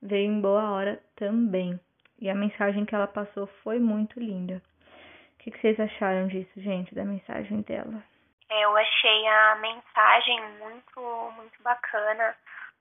veio 0.00 0.30
em 0.30 0.40
boa 0.40 0.70
hora 0.72 1.00
também. 1.16 1.78
E 2.20 2.28
a 2.28 2.34
mensagem 2.34 2.84
que 2.84 2.94
ela 2.94 3.06
passou 3.06 3.46
foi 3.62 3.78
muito 3.78 4.20
linda. 4.20 4.62
O 5.34 5.38
que, 5.38 5.58
vocês 5.58 5.78
acharam 5.80 6.28
disso, 6.28 6.52
gente, 6.56 6.94
da 6.94 7.04
mensagem 7.04 7.62
dela? 7.62 8.02
É, 8.48 8.64
eu 8.64 8.76
achei 8.76 9.26
a 9.26 9.56
mensagem 9.56 10.40
muito, 10.58 11.32
muito 11.36 11.62
bacana, 11.62 12.36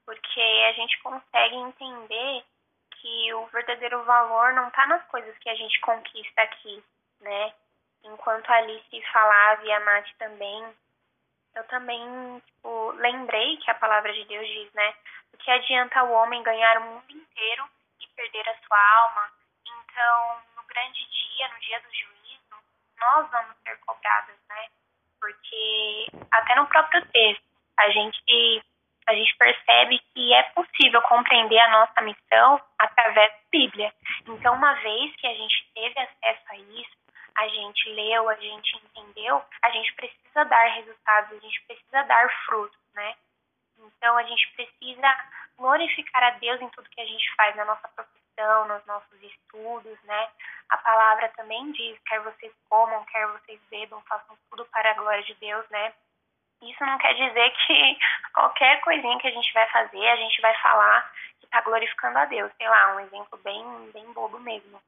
porque 0.05 0.41
a 0.69 0.73
gente 0.73 1.01
consegue 1.01 1.55
entender 1.55 2.43
que 3.01 3.33
o 3.33 3.45
verdadeiro 3.47 4.03
valor 4.03 4.53
não 4.53 4.67
está 4.67 4.85
nas 4.87 5.03
coisas 5.07 5.37
que 5.39 5.49
a 5.49 5.55
gente 5.55 5.79
conquista 5.81 6.41
aqui, 6.41 6.83
né? 7.19 7.53
enquanto 8.03 8.49
a 8.49 8.57
Alice 8.57 9.01
falava 9.11 9.63
e 9.63 9.71
a 9.71 9.79
Nath 9.79 10.09
também, 10.17 10.75
eu 11.55 11.63
também 11.65 12.39
tipo, 12.45 12.91
lembrei 12.91 13.57
que 13.57 13.69
a 13.69 13.75
palavra 13.75 14.11
de 14.13 14.23
Deus 14.25 14.47
diz, 14.47 14.71
né? 14.73 14.93
O 15.33 15.37
que 15.37 15.51
adianta 15.51 16.03
o 16.03 16.11
homem 16.11 16.43
ganhar 16.43 16.77
o 16.77 16.83
mundo 16.83 17.11
inteiro 17.11 17.69
e 17.99 18.07
perder 18.15 18.47
a 18.49 18.57
sua 18.65 19.01
alma? 19.01 19.31
Então, 19.65 20.41
no 20.55 20.63
grande 20.63 21.05
dia, 21.09 21.47
no 21.49 21.59
dia 21.59 21.79
do 21.81 21.93
juízo, 21.93 22.55
nós 22.99 23.29
vamos 23.29 23.57
ser 23.63 23.77
cobrados, 23.79 24.35
né? 24.49 24.67
Porque 25.19 26.07
até 26.31 26.55
no 26.55 26.67
próprio 26.67 27.05
texto, 27.07 27.43
a 27.77 27.89
gente 27.89 28.63
a 29.07 29.13
gente 29.13 29.35
percebe 29.37 29.99
que 30.13 30.33
é 30.33 30.43
possível 30.51 31.01
compreender 31.03 31.59
a 31.59 31.69
nossa 31.69 32.01
missão 32.01 32.61
através 32.79 33.31
da 33.31 33.37
Bíblia. 33.51 33.93
Então, 34.27 34.53
uma 34.55 34.73
vez 34.75 35.15
que 35.15 35.27
a 35.27 35.33
gente 35.33 35.69
teve 35.73 35.99
acesso 35.99 36.43
a 36.49 36.57
isso, 36.57 37.01
a 37.37 37.47
gente 37.47 37.89
leu, 37.89 38.29
a 38.29 38.35
gente 38.35 38.77
entendeu, 38.77 39.41
a 39.61 39.69
gente 39.69 39.93
precisa 39.93 40.43
dar 40.45 40.65
resultados, 40.75 41.31
a 41.31 41.39
gente 41.39 41.61
precisa 41.65 42.03
dar 42.03 42.29
frutos, 42.45 42.77
né? 42.93 43.15
Então 43.77 44.17
a 44.17 44.23
gente 44.23 44.51
precisa 44.53 45.17
glorificar 45.57 46.23
a 46.23 46.29
Deus 46.31 46.61
em 46.61 46.69
tudo 46.69 46.89
que 46.89 47.01
a 47.01 47.05
gente 47.05 47.35
faz, 47.35 47.55
na 47.55 47.65
nossa 47.65 47.87
profissão, 47.89 48.67
nos 48.67 48.85
nossos 48.85 49.23
estudos, 49.23 50.01
né? 50.03 50.29
A 50.69 50.77
palavra 50.77 51.29
também 51.29 51.71
diz, 51.71 51.97
quer 52.07 52.19
vocês 52.21 52.53
comam, 52.69 53.03
quer 53.05 53.27
vocês 53.27 53.59
bebam, 53.69 54.01
façam 54.07 54.37
tudo 54.49 54.65
para 54.65 54.91
a 54.91 54.93
glória 54.93 55.23
de 55.23 55.33
Deus, 55.35 55.67
né? 55.69 55.93
Isso 56.61 56.85
não 56.85 56.97
quer 56.99 57.13
dizer 57.15 57.49
que 57.65 57.97
qualquer 58.33 58.79
coisinha 58.81 59.17
que 59.19 59.27
a 59.27 59.31
gente 59.31 59.51
vai 59.53 59.67
fazer, 59.69 60.07
a 60.07 60.15
gente 60.15 60.41
vai 60.41 60.53
falar 60.59 61.11
que 61.39 61.45
está 61.45 61.61
glorificando 61.61 62.19
a 62.19 62.25
Deus. 62.25 62.51
Sei 62.57 62.69
lá, 62.69 62.95
um 62.95 62.99
exemplo 62.99 63.39
bem, 63.43 63.91
bem 63.93 64.13
bobo 64.13 64.39
mesmo. 64.39 64.79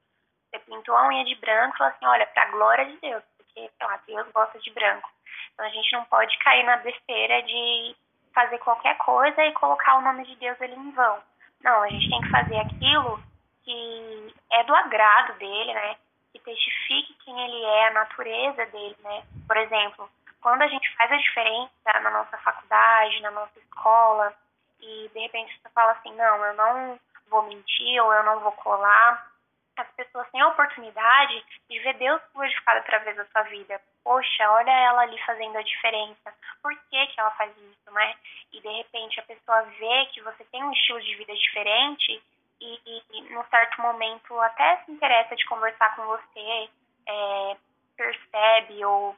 Você 0.50 0.58
pintou 0.60 0.96
a 0.96 1.08
unha 1.08 1.24
de 1.24 1.34
branco 1.34 1.74
e 1.74 1.78
falou 1.78 1.92
assim, 1.92 2.06
olha, 2.06 2.26
pra 2.26 2.50
glória 2.50 2.86
de 2.86 2.96
Deus, 2.98 3.24
porque, 3.36 3.68
sei 3.76 3.86
lá, 3.86 4.00
Deus 4.06 4.30
gosta 4.32 4.58
de 4.60 4.70
branco. 4.70 5.10
Então 5.52 5.66
a 5.66 5.70
gente 5.70 5.92
não 5.92 6.04
pode 6.04 6.36
cair 6.38 6.64
na 6.64 6.76
besteira 6.76 7.42
de 7.42 7.96
fazer 8.32 8.58
qualquer 8.58 8.96
coisa 8.98 9.44
e 9.44 9.52
colocar 9.52 9.96
o 9.96 10.02
nome 10.02 10.24
de 10.26 10.36
Deus 10.36 10.60
ali 10.60 10.74
em 10.74 10.90
vão. 10.92 11.22
Não, 11.62 11.82
a 11.82 11.88
gente 11.88 12.08
tem 12.08 12.20
que 12.20 12.30
fazer 12.30 12.58
aquilo 12.60 13.22
que 13.64 14.34
é 14.52 14.64
do 14.64 14.74
agrado 14.74 15.38
dele, 15.38 15.72
né? 15.72 15.96
Que 16.32 16.38
testifique 16.38 17.14
quem 17.24 17.40
ele 17.40 17.64
é, 17.64 17.88
a 17.88 17.92
natureza 17.92 18.66
dele, 18.66 18.96
né? 19.02 19.22
Por 19.46 19.56
exemplo, 19.56 20.10
quando 20.44 20.60
a 20.60 20.68
gente 20.68 20.94
faz 20.94 21.10
a 21.10 21.16
diferença 21.16 22.00
na 22.02 22.10
nossa 22.10 22.36
faculdade, 22.36 23.22
na 23.22 23.30
nossa 23.30 23.58
escola, 23.58 24.36
e 24.78 25.10
de 25.14 25.18
repente 25.20 25.58
você 25.58 25.70
fala 25.70 25.92
assim, 25.92 26.14
não, 26.14 26.44
eu 26.44 26.52
não 26.52 27.00
vou 27.30 27.44
mentir 27.44 27.98
ou 28.02 28.12
eu 28.12 28.22
não 28.24 28.40
vou 28.40 28.52
colar. 28.52 29.32
As 29.74 29.88
pessoas 29.92 30.28
têm 30.30 30.42
a 30.42 30.48
oportunidade 30.48 31.42
de 31.70 31.78
ver 31.78 31.94
Deus 31.94 32.20
glorificado 32.34 32.80
através 32.80 33.16
da 33.16 33.24
sua 33.24 33.42
vida. 33.44 33.80
Poxa, 34.04 34.50
olha 34.50 34.70
ela 34.70 35.00
ali 35.00 35.18
fazendo 35.24 35.56
a 35.56 35.62
diferença. 35.62 36.34
Por 36.62 36.76
que, 36.90 37.06
que 37.06 37.18
ela 37.18 37.30
faz 37.30 37.50
isso, 37.56 37.90
né? 37.90 38.14
E 38.52 38.60
de 38.60 38.68
repente 38.68 39.18
a 39.20 39.24
pessoa 39.24 39.62
vê 39.62 40.06
que 40.12 40.20
você 40.20 40.44
tem 40.52 40.62
um 40.62 40.72
estilo 40.72 41.00
de 41.00 41.14
vida 41.14 41.34
diferente 41.34 42.22
e, 42.60 43.02
e, 43.14 43.22
num 43.32 43.44
certo 43.44 43.80
momento 43.80 44.38
até 44.40 44.76
se 44.84 44.92
interessa 44.92 45.34
de 45.34 45.46
conversar 45.46 45.96
com 45.96 46.04
você, 46.04 46.68
é, 47.08 47.56
percebe 47.96 48.84
ou 48.84 49.16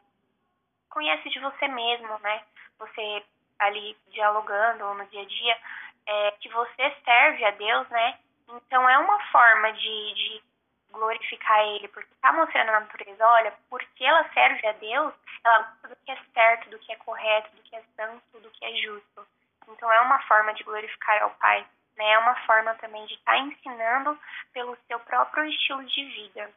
conhece 0.97 1.29
de 1.29 1.39
você 1.41 1.69
mesmo, 1.69 2.19
né? 2.21 2.43
Você 2.79 3.23
ali 3.59 3.95
dialogando 4.09 4.95
no 4.95 5.07
dia 5.09 5.21
a 5.21 5.27
dia, 5.27 5.59
é, 6.07 6.31
que 6.41 6.49
você 6.49 6.97
serve 7.05 7.45
a 7.45 7.51
Deus, 7.51 7.87
né? 7.91 8.19
Então 8.49 8.89
é 8.89 8.97
uma 8.97 9.21
forma 9.27 9.75
de, 9.75 10.15
de 10.15 10.43
glorificar 10.91 11.61
Ele, 11.69 11.89
porque 11.89 12.11
está 12.15 12.33
mostrando 12.33 12.71
a 12.71 12.81
natureza, 12.81 13.27
olha, 13.27 13.53
porque 13.69 14.05
ela 14.05 14.27
serve 14.33 14.67
a 14.67 14.73
Deus, 14.73 15.13
ela 15.45 15.59
gosta 15.59 15.89
do 15.89 15.97
que 15.97 16.13
é 16.13 16.19
certo, 16.33 16.71
do 16.71 16.79
que 16.79 16.93
é 16.93 16.97
correto, 16.97 17.55
do 17.55 17.63
que 17.63 17.77
é 17.77 17.83
santo, 17.95 18.41
do 18.41 18.51
que 18.53 18.65
é 18.65 18.75
justo. 18.77 19.27
Então 19.69 19.93
é 19.93 20.01
uma 20.01 20.19
forma 20.21 20.55
de 20.55 20.65
glorificar 20.65 21.23
ao 21.23 21.31
Pai, 21.33 21.67
né? 21.99 22.13
É 22.13 22.19
uma 22.19 22.37
forma 22.47 22.75
também 22.77 23.05
de 23.05 23.15
estar 23.15 23.33
tá 23.33 23.39
ensinando 23.39 24.19
pelo 24.55 24.75
seu 24.87 24.99
próprio 25.01 25.45
estilo 25.45 25.85
de 25.85 26.05
vida. 26.07 26.51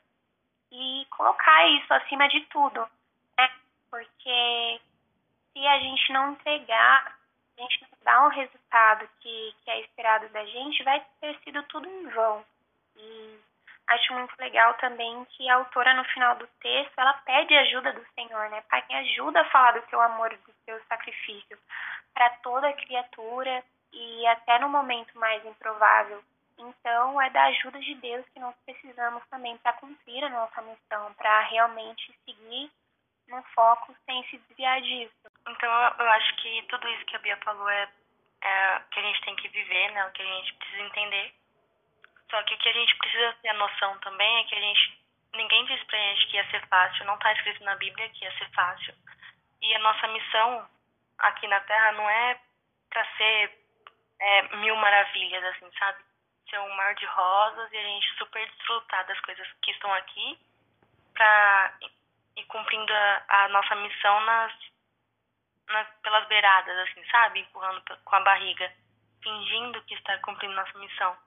E 0.71 1.05
colocar 1.09 1.67
isso 1.67 1.93
acima 1.93 2.29
de 2.29 2.39
tudo? 2.45 2.87
Porque 3.89 4.81
se 5.53 5.67
a 5.67 5.79
gente 5.79 6.13
não 6.13 6.33
entregar, 6.33 7.17
a 7.57 7.61
gente 7.61 7.81
não 7.81 7.89
dá 8.03 8.25
um 8.25 8.29
resultado 8.29 9.09
que, 9.19 9.55
que 9.63 9.71
é 9.71 9.81
esperado 9.81 10.29
da 10.29 10.45
gente, 10.45 10.83
vai 10.83 11.03
ter 11.19 11.37
sido 11.39 11.61
tudo 11.63 11.87
em 11.87 12.07
vão. 12.09 12.45
E 12.95 13.39
acho 13.87 14.13
muito 14.13 14.33
legal 14.39 14.73
também 14.75 15.25
que 15.31 15.49
a 15.49 15.55
autora, 15.55 15.93
no 15.93 16.03
final 16.05 16.35
do 16.35 16.47
texto, 16.61 16.93
ela 16.97 17.13
pede 17.25 17.55
ajuda 17.55 17.93
do 17.93 18.05
Senhor, 18.13 18.49
né? 18.49 18.61
Pai, 18.69 18.83
me 18.87 18.95
ajuda 18.95 19.41
a 19.41 19.49
falar 19.49 19.71
do 19.73 19.81
teu 19.87 20.01
amor, 20.01 20.29
do 20.29 20.53
teu 20.65 20.79
sacrifício 20.87 21.57
para 22.13 22.29
toda 22.41 22.71
criatura 22.73 23.63
e 23.91 24.27
até 24.27 24.59
no 24.59 24.69
momento 24.69 25.17
mais 25.17 25.43
improvável. 25.45 26.23
Então, 26.57 27.21
é 27.21 27.29
da 27.29 27.45
ajuda 27.45 27.79
de 27.79 27.95
Deus 27.95 28.25
que 28.33 28.39
nós 28.39 28.53
precisamos 28.65 29.23
também 29.29 29.57
para 29.59 29.73
cumprir 29.73 30.23
a 30.25 30.29
nossa 30.29 30.61
missão, 30.61 31.13
para 31.13 31.41
realmente 31.41 32.13
seguir 32.25 32.69
no 33.29 33.41
foco 33.55 33.95
sem 34.05 34.23
se 34.27 34.37
desviar 34.37 34.81
disso. 34.81 35.13
Então 35.47 35.71
eu 35.99 36.09
acho 36.09 36.35
que 36.37 36.63
tudo 36.63 36.87
isso 36.89 37.05
que 37.05 37.15
a 37.15 37.19
Bia 37.19 37.37
falou 37.37 37.69
é, 37.69 37.87
é 38.41 38.81
que 38.91 38.99
a 38.99 39.03
gente 39.03 39.21
tem 39.21 39.35
que 39.35 39.47
viver, 39.49 39.91
né? 39.91 40.05
O 40.05 40.11
que 40.11 40.21
a 40.21 40.25
gente 40.25 40.53
precisa 40.55 40.81
entender. 40.81 41.33
Só 42.29 42.43
que 42.43 42.53
o 42.53 42.57
que 42.57 42.69
a 42.69 42.73
gente 42.73 42.95
precisa 42.97 43.33
ter 43.41 43.49
a 43.49 43.53
noção 43.53 43.97
também 43.99 44.39
é 44.39 44.43
que 44.43 44.55
a 44.55 44.61
gente 44.61 44.99
ninguém 45.33 45.65
disse 45.65 45.85
pra 45.85 45.97
gente 45.97 46.27
que 46.27 46.37
ia 46.37 46.49
ser 46.49 46.67
fácil, 46.67 47.05
não 47.05 47.17
tá 47.17 47.31
escrito 47.33 47.63
na 47.63 47.75
Bíblia 47.75 48.09
que 48.09 48.25
ia 48.25 48.37
ser 48.37 48.49
fácil. 48.51 48.93
E 49.61 49.75
a 49.75 49.79
nossa 49.79 50.07
missão 50.07 50.67
aqui 51.19 51.47
na 51.47 51.59
Terra 51.61 51.91
não 51.93 52.09
é 52.09 52.39
para 52.89 53.05
ser 53.17 53.59
é, 54.19 54.55
mil 54.57 54.75
maravilhas, 54.75 55.43
assim, 55.43 55.69
sabe? 55.77 56.03
Ser 56.49 56.59
um 56.59 56.75
mar 56.75 56.95
de 56.95 57.05
rosas 57.05 57.71
e 57.71 57.77
a 57.77 57.83
gente 57.83 58.17
super 58.17 58.47
desfrutar 58.49 59.05
das 59.05 59.19
coisas 59.21 59.47
que 59.61 59.71
estão 59.71 59.93
aqui 59.93 60.39
pra 61.13 61.73
ir 61.81 61.98
cumprindo 62.49 62.91
a, 62.93 63.23
a 63.29 63.47
nossa 63.49 63.75
missão 63.75 64.19
nas, 64.21 64.53
nas, 65.67 65.87
pelas 66.01 66.27
beiradas, 66.27 66.89
assim, 66.89 67.03
sabe? 67.09 67.39
Empurrando 67.39 67.81
com 68.03 68.15
a 68.15 68.19
barriga, 68.19 68.71
fingindo 69.23 69.81
que 69.83 69.93
está 69.93 70.17
cumprindo 70.19 70.53
nossa 70.53 70.77
missão. 70.77 71.17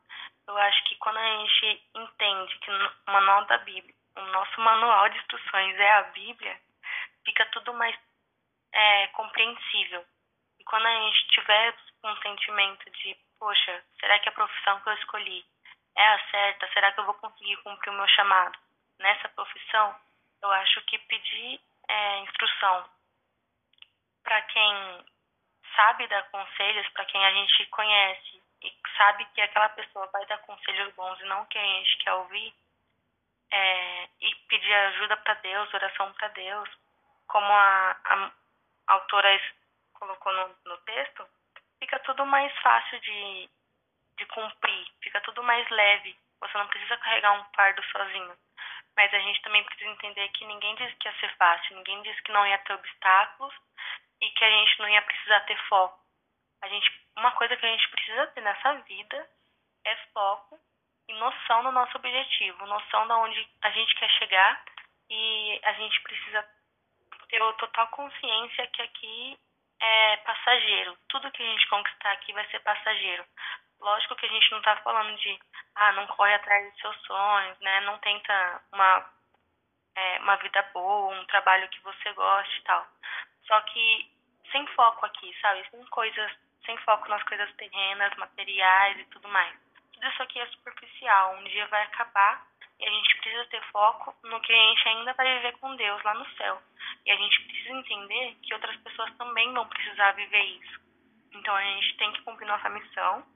Eu 0.46 0.56
acho 0.58 0.85
que 0.85 0.96
quando 0.96 1.18
a 1.18 1.38
gente 1.38 1.82
entende 1.94 2.58
que 2.58 2.70
o 2.70 2.92
manual 3.06 3.44
da 3.46 3.58
Bíblia, 3.58 3.94
o 4.16 4.20
nosso 4.20 4.61
manual 4.61 5.08
de 5.08 5.18
instruções 5.18 5.78
é 5.78 5.92
a 5.92 6.02
Bíblia, 6.02 6.61
fica 7.24 7.46
tudo 7.46 7.72
mais 7.72 7.96
é, 8.72 9.06
compreensível. 9.08 10.04
E 10.58 10.64
quando 10.64 10.87
a 10.87 10.94
gente 10.94 11.28
tiver 11.28 11.74
um 12.04 12.16
sentimento 12.16 12.90
de, 12.90 13.16
poxa, 13.38 13.85
será 14.00 14.18
que 14.18 14.28
a 14.28 14.32
profissão 14.32 14.80
que 14.80 14.88
eu 14.88 14.94
escolhi 14.94 15.44
é 15.96 16.06
a 16.06 16.30
certa? 16.30 16.68
Será 16.72 16.92
que 16.92 17.00
eu 17.00 17.04
vou 17.04 17.14
conseguir 17.14 17.56
cumprir 17.58 17.90
o 17.90 17.96
meu 17.96 18.08
chamado 18.08 18.58
nessa 18.98 19.28
profissão? 19.30 19.94
Eu 20.42 20.50
acho 20.50 20.81
que 20.83 20.98
pedir 20.98 21.61
é, 21.88 22.18
instrução 22.20 22.85
para 24.22 24.42
quem 24.42 25.05
sabe 25.76 26.07
dar 26.09 26.22
conselhos, 26.31 26.88
para 26.90 27.05
quem 27.07 27.24
a 27.24 27.33
gente 27.33 27.66
conhece 27.66 28.42
e 28.62 28.72
sabe 28.96 29.24
que 29.35 29.40
aquela 29.40 29.68
pessoa 29.70 30.07
vai 30.12 30.24
dar 30.26 30.38
conselhos 30.38 30.92
bons 30.94 31.18
e 31.20 31.24
não 31.24 31.44
que 31.46 31.59
a 31.59 31.62
gente 31.62 31.98
quer 31.98 32.12
ouvir, 32.12 32.55
é, 33.50 34.09
e 34.20 34.35
pedir 34.48 34.72
ajuda 34.72 35.16
para 35.18 35.35
Deus, 35.35 35.74
oração 35.74 36.12
para 36.14 36.28
Deus, 36.28 36.68
como 37.26 37.52
a, 37.52 37.96
a, 38.05 38.33
autora 38.87 39.40
colocou 39.94 40.33
no, 40.33 40.57
no 40.64 40.76
texto, 40.78 41.26
fica 41.78 41.98
tudo 42.00 42.24
mais 42.24 42.52
fácil 42.61 42.98
de, 43.00 43.50
de 44.16 44.26
cumprir, 44.26 44.87
fica 45.02 45.20
tudo 45.20 45.42
mais 45.42 45.68
leve. 45.70 46.16
Você 46.40 46.59
não 46.59 46.66
precisa 46.66 46.96
carregar 46.96 47.33
um 47.33 47.44
fardo 47.55 47.83
sozinho. 47.85 48.37
Mas 48.96 49.12
a 49.14 49.18
gente 49.18 49.40
também 49.42 49.64
precisa 49.64 49.90
entender 49.90 50.28
que 50.31 50.44
ninguém 50.44 50.74
disse 50.76 50.94
que 50.96 51.09
ia 51.09 51.18
ser 51.18 51.35
fácil, 51.37 51.76
ninguém 51.76 52.02
disse 52.02 52.22
que 52.22 52.33
não 52.33 52.46
ia 52.46 52.59
ter 52.59 52.74
obstáculos 52.74 53.55
e 54.20 54.31
que 54.31 54.44
a 54.44 54.50
gente 54.50 54.78
não 54.78 54.88
ia 54.88 55.02
precisar 55.02 55.40
ter 55.40 55.59
foco. 55.68 55.98
A 56.62 56.68
gente, 56.68 56.90
uma 57.16 57.33
coisa 57.33 57.57
que 57.57 57.66
a 57.66 57.70
gente 57.70 57.88
precisa 57.88 58.26
ter 58.28 58.40
nessa 58.40 58.74
vida 58.83 59.31
é 59.85 59.96
foco 60.12 60.59
e 61.09 61.14
noção 61.14 61.62
do 61.64 61.72
nosso 61.72 61.96
objetivo, 61.96 62.66
noção 62.66 63.07
de 63.07 63.12
onde 63.12 63.48
a 63.62 63.70
gente 63.70 63.94
quer 63.96 64.11
chegar 64.11 64.64
e 65.11 65.61
a 65.64 65.72
gente 65.72 66.00
precisa 66.02 66.48
ter 67.28 67.38
total 67.55 67.88
consciência 67.88 68.66
que 68.68 68.83
aqui 68.83 69.38
é 69.81 70.16
passageiro. 70.18 70.96
Tudo 71.09 71.31
que 71.33 71.42
a 71.42 71.46
gente 71.46 71.68
conquistar 71.68 72.12
aqui 72.12 72.33
vai 72.33 72.46
ser 72.48 72.61
passageiro. 72.61 73.24
Lógico 73.82 74.14
que 74.14 74.26
a 74.26 74.28
gente 74.28 74.50
não 74.52 74.58
está 74.58 74.76
falando 74.76 75.16
de, 75.18 75.38
ah, 75.74 75.92
não 75.92 76.06
corre 76.06 76.32
atrás 76.34 76.70
dos 76.70 76.80
seus 76.80 76.96
sonhos, 77.02 77.58
né? 77.58 77.80
Não 77.80 77.98
tenta 77.98 78.62
uma, 78.72 79.10
é, 79.96 80.18
uma 80.20 80.36
vida 80.36 80.62
boa, 80.72 81.12
um 81.12 81.26
trabalho 81.26 81.68
que 81.68 81.80
você 81.80 82.12
goste 82.12 82.60
e 82.60 82.62
tal. 82.62 82.86
Só 83.44 83.60
que 83.62 84.08
sem 84.52 84.64
foco 84.68 85.04
aqui, 85.04 85.36
sabe? 85.40 85.68
Sem 85.68 85.84
coisas, 85.86 86.32
sem 86.64 86.76
foco 86.78 87.08
nas 87.08 87.24
coisas 87.24 87.52
terrenas, 87.56 88.14
materiais 88.16 89.00
e 89.00 89.04
tudo 89.06 89.26
mais. 89.28 89.52
Tudo 89.94 90.06
isso 90.06 90.22
aqui 90.22 90.38
é 90.38 90.46
superficial. 90.46 91.34
Um 91.34 91.44
dia 91.44 91.66
vai 91.66 91.82
acabar 91.82 92.46
e 92.78 92.86
a 92.86 92.90
gente 92.90 93.16
precisa 93.16 93.44
ter 93.46 93.62
foco 93.72 94.14
no 94.22 94.40
que 94.42 94.52
a 94.52 94.56
gente 94.56 94.88
ainda 94.88 95.12
vai 95.14 95.26
viver 95.38 95.58
com 95.58 95.74
Deus 95.74 96.00
lá 96.04 96.14
no 96.14 96.36
céu. 96.36 96.62
E 97.04 97.10
a 97.10 97.16
gente 97.16 97.42
precisa 97.42 97.70
entender 97.70 98.36
que 98.42 98.54
outras 98.54 98.76
pessoas 98.76 99.12
também 99.16 99.52
vão 99.52 99.66
precisar 99.66 100.12
viver 100.12 100.44
isso. 100.44 100.80
Então 101.32 101.56
a 101.56 101.62
gente 101.64 101.96
tem 101.96 102.12
que 102.12 102.22
cumprir 102.22 102.46
nossa 102.46 102.68
missão 102.68 103.26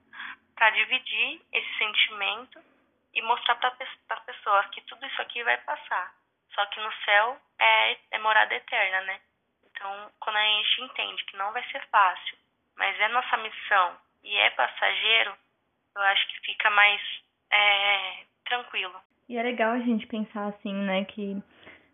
para 0.57 0.71
dividir 0.71 1.41
esse 1.53 1.79
sentimento 1.79 2.61
e 3.15 3.23
mostrar 3.23 3.55
para 3.57 3.77
as 4.11 4.25
pessoas 4.25 4.67
que 4.71 4.81
tudo 4.83 5.07
isso 5.07 5.23
aqui 5.23 5.43
vai 5.45 5.57
passar. 5.59 6.13
Só 6.55 6.65
que 6.67 6.81
no 6.81 6.93
céu 7.05 7.39
é, 7.59 7.97
é 8.13 8.19
morada 8.19 8.55
eterna, 8.55 9.03
né? 9.03 9.21
Então, 9.65 10.11
quando 10.21 10.37
a 10.37 10.43
gente 10.43 10.83
entende 10.83 11.25
que 11.27 11.37
não 11.37 11.53
vai 11.53 11.63
ser 11.71 11.87
fácil, 11.89 12.37
mas 12.77 12.99
é 12.99 13.09
nossa 13.09 13.37
missão 13.37 13.97
e 14.25 14.35
é 14.37 14.51
passageiro, 14.51 15.37
eu 15.95 16.03
acho 16.03 16.27
que 16.29 16.41
fica 16.47 16.71
mais 16.71 17.01
é, 17.51 18.25
tranquilo. 18.45 19.01
E 19.29 19.37
é 19.37 19.43
legal 19.43 19.73
a 19.73 19.81
gente 19.81 20.07
pensar 20.07 20.47
assim, 20.47 20.73
né, 20.73 21.05
que 21.05 21.43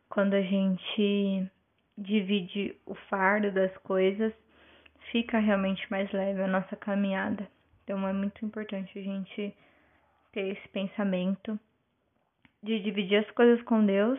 quando 0.09 0.35
a 0.35 0.43
gente 0.43 1.51
divide 1.97 2.77
o 2.87 2.95
fardo 2.95 3.51
das 3.51 3.77
coisas, 3.79 4.33
fica 5.11 5.39
realmente 5.39 5.91
mais 5.91 6.11
leve 6.13 6.43
a 6.43 6.47
nossa 6.47 6.77
caminhada. 6.77 7.49
Então 7.83 8.07
é 8.07 8.13
muito 8.13 8.45
importante 8.45 8.99
a 8.99 9.03
gente 9.03 9.55
ter 10.33 10.49
esse 10.49 10.69
pensamento 10.69 11.59
de 12.63 12.81
dividir 12.81 13.19
as 13.19 13.31
coisas 13.33 13.63
com 13.65 13.85
Deus, 13.85 14.19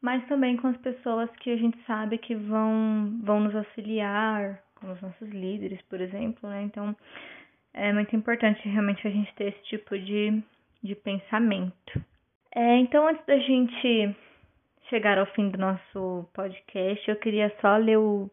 mas 0.00 0.26
também 0.28 0.56
com 0.56 0.68
as 0.68 0.76
pessoas 0.78 1.30
que 1.40 1.50
a 1.50 1.56
gente 1.56 1.78
sabe 1.86 2.18
que 2.18 2.34
vão, 2.34 3.20
vão 3.22 3.40
nos 3.40 3.54
auxiliar, 3.54 4.62
como 4.76 4.92
os 4.92 5.00
nossos 5.00 5.28
líderes, 5.28 5.80
por 5.82 6.00
exemplo, 6.00 6.48
né? 6.48 6.62
Então 6.62 6.96
é 7.74 7.92
muito 7.92 8.16
importante 8.16 8.66
realmente 8.68 9.06
a 9.06 9.10
gente 9.10 9.32
ter 9.34 9.48
esse 9.48 9.62
tipo 9.64 9.98
de, 9.98 10.42
de 10.82 10.94
pensamento. 10.94 12.02
É, 12.54 12.78
então, 12.78 13.06
antes 13.06 13.24
da 13.26 13.36
gente 13.38 14.16
chegar 14.88 15.18
ao 15.18 15.26
fim 15.26 15.50
do 15.50 15.58
nosso 15.58 16.26
podcast, 16.32 17.08
eu 17.08 17.16
queria 17.16 17.54
só 17.60 17.76
ler 17.76 17.98
o 17.98 18.30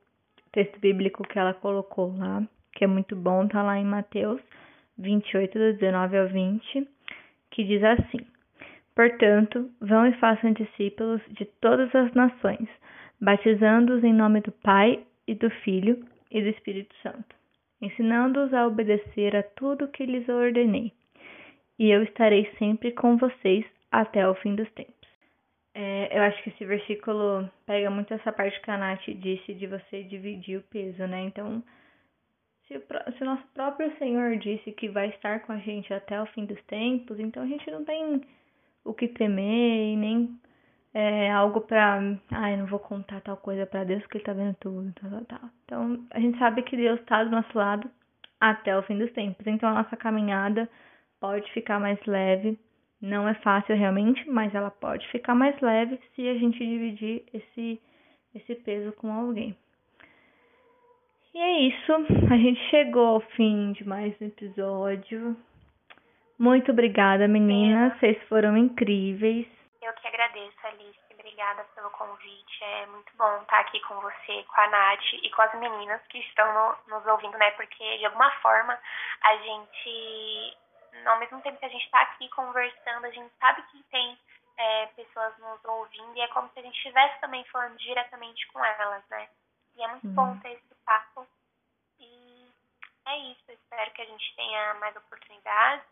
texto 0.52 0.80
bíblico 0.80 1.28
que 1.28 1.38
ela 1.38 1.54
colocou 1.54 2.16
lá, 2.16 2.42
que 2.76 2.84
é 2.84 2.88
muito 2.88 3.16
bom, 3.16 3.48
tá 3.48 3.62
lá 3.62 3.78
em 3.78 3.86
Mateus 3.86 4.42
28, 4.98 5.58
do 5.58 5.74
19 5.74 6.18
ao 6.18 6.28
20, 6.28 6.88
que 7.52 7.64
diz 7.64 7.84
assim: 7.84 8.26
Portanto, 8.96 9.70
vão 9.82 10.06
e 10.08 10.14
façam 10.14 10.54
discípulos 10.54 11.22
de 11.30 11.46
todas 11.62 11.94
as 11.96 12.14
nações, 12.14 12.68
batizando-os 13.20 14.04
em 14.04 14.14
nome 14.14 14.42
do 14.42 14.52
Pai 14.52 15.04
e 15.28 15.34
do 15.34 15.50
Filho 15.50 16.06
e 16.30 16.42
do 16.42 16.50
Espírito 16.50 16.94
Santo, 17.02 17.36
ensinando-os 17.82 18.54
a 18.54 18.68
obedecer 18.68 19.36
a 19.36 19.44
tudo 19.44 19.88
que 19.88 20.06
lhes 20.06 20.28
ordenei. 20.30 20.92
e 21.80 21.90
eu 21.90 22.04
estarei 22.04 22.50
sempre 22.60 22.92
com 22.92 23.18
vocês 23.18 23.66
até 23.92 24.28
o 24.30 24.36
fim 24.36 24.56
dos 24.56 24.70
tempos. 24.74 24.94
É, 25.76 26.16
eu 26.16 26.22
acho 26.22 26.42
que 26.44 26.50
esse 26.50 26.64
versículo 26.66 27.50
pega 27.66 27.90
muito 27.90 28.14
essa 28.14 28.32
parte 28.32 28.62
que 28.62 28.70
a 28.70 28.78
Nath 28.78 29.06
disse 29.08 29.56
de 29.56 29.66
você 29.66 30.04
dividir 30.04 30.60
o 30.60 30.64
peso, 30.64 31.06
né? 31.08 31.22
Então, 31.22 31.64
se 32.80 33.18
se 33.18 33.24
nosso 33.24 33.44
próprio 33.54 33.96
Senhor 33.98 34.38
disse 34.38 34.72
que 34.72 34.90
vai 34.90 35.10
estar 35.10 35.42
com 35.42 35.54
a 35.54 35.58
gente 35.58 35.94
até 35.94 36.22
o 36.22 36.26
fim 36.28 36.46
dos 36.46 36.62
tempos, 36.66 37.20
então 37.20 37.44
a 37.44 37.48
gente 37.48 37.70
não 37.72 37.84
tem 37.84 38.22
o 38.84 38.94
que 38.94 39.08
temer 39.08 39.94
e 39.94 39.96
nem 39.96 40.40
é, 40.94 41.32
algo 41.32 41.62
pra. 41.62 42.00
Ai, 42.32 42.58
não 42.58 42.66
vou 42.68 42.80
contar 42.80 43.22
tal 43.22 43.38
coisa 43.38 43.66
para 43.66 43.84
Deus 43.84 44.02
porque 44.04 44.18
Ele 44.18 44.26
tá 44.26 44.34
vendo 44.34 44.56
tudo, 44.60 44.94
tal, 44.94 45.10
tal, 45.10 45.26
tal. 45.26 45.50
Então, 45.66 46.06
a 46.12 46.20
gente 46.20 46.38
sabe 46.38 46.64
que 46.64 46.78
Deus 46.78 47.02
tá 47.06 47.24
do 47.24 47.32
nosso 47.32 47.58
lado 47.58 47.90
até 48.40 48.78
o 48.78 48.84
fim 48.84 48.98
dos 48.98 49.12
tempos. 49.14 49.46
Então, 49.48 49.70
a 49.70 49.84
nossa 49.84 49.98
caminhada 49.98 50.70
pode 51.20 51.52
ficar 51.54 51.80
mais 51.80 52.00
leve 52.06 52.60
não 53.04 53.28
é 53.28 53.34
fácil 53.36 53.76
realmente, 53.76 54.28
mas 54.30 54.56
ela 54.56 54.72
pode 54.72 55.06
ficar 55.10 55.36
mais 55.36 55.60
leve 55.60 56.00
se 56.16 56.26
a 56.26 56.36
gente 56.36 56.58
dividir 56.58 57.24
esse, 57.34 57.82
esse 58.34 58.56
peso 58.56 58.94
com 58.94 59.12
alguém. 59.12 59.58
E 61.34 61.40
é 61.40 61.52
isso, 61.62 61.92
a 62.32 62.38
gente 62.38 62.60
chegou 62.70 63.16
ao 63.16 63.20
fim 63.20 63.72
de 63.74 63.84
mais 63.84 64.14
um 64.22 64.28
episódio. 64.28 65.36
Muito 66.38 66.72
obrigada, 66.72 67.28
meninas, 67.28 67.98
vocês 68.00 68.22
foram 68.30 68.56
incríveis. 68.56 69.48
Eu 69.82 69.92
que 69.94 70.08
agradeço, 70.08 70.56
Alice. 70.64 71.00
Obrigada 71.12 71.64
pelo 71.74 71.90
convite. 71.90 72.64
É 72.64 72.86
muito 72.86 73.12
bom 73.18 73.42
estar 73.42 73.62
aqui 73.62 73.80
com 73.80 73.96
você, 73.96 74.44
com 74.44 74.62
a 74.62 74.68
Nath 74.68 75.14
e 75.24 75.30
com 75.32 75.42
as 75.42 75.60
meninas 75.60 76.02
que 76.08 76.20
estão 76.20 76.46
no, 76.54 76.96
nos 76.96 77.08
ouvindo, 77.08 77.36
né? 77.40 77.50
Porque 77.52 77.98
de 77.98 78.06
alguma 78.06 78.30
forma 78.42 78.78
a 79.24 79.36
gente 79.38 80.58
ao 81.06 81.20
mesmo 81.20 81.42
tempo 81.42 81.58
que 81.58 81.66
a 81.66 81.70
gente 81.70 81.86
está 81.86 82.02
aqui 82.02 82.30
conversando, 82.30 83.06
a 83.06 83.12
gente 83.12 83.34
sabe 83.40 83.64
que 83.72 83.82
tem 83.86 84.18
é, 84.58 84.86
pessoas 84.96 85.36
nos 85.40 85.66
ouvindo 85.66 86.16
e 86.16 86.22
é 86.22 86.28
como 86.28 86.48
se 86.50 86.60
a 86.60 86.62
gente 86.62 86.78
estivesse 86.78 87.20
também 87.20 87.44
falando 87.46 87.76
diretamente 87.78 88.46
com 88.52 88.64
elas, 88.64 89.04
né? 89.10 89.28
E 89.76 89.84
é 89.84 89.88
muito 89.88 90.08
bom 90.10 90.28
uhum. 90.28 90.40
ter 90.40 90.52
esse 90.52 90.73
papo. 90.86 91.28
E 92.00 92.48
é 93.06 93.18
isso. 93.32 93.44
Eu 93.48 93.56
espero 93.56 93.92
que 93.92 94.02
a 94.02 94.06
gente 94.06 94.36
tenha 94.36 94.74
mais 94.76 94.96
oportunidades 94.96 95.86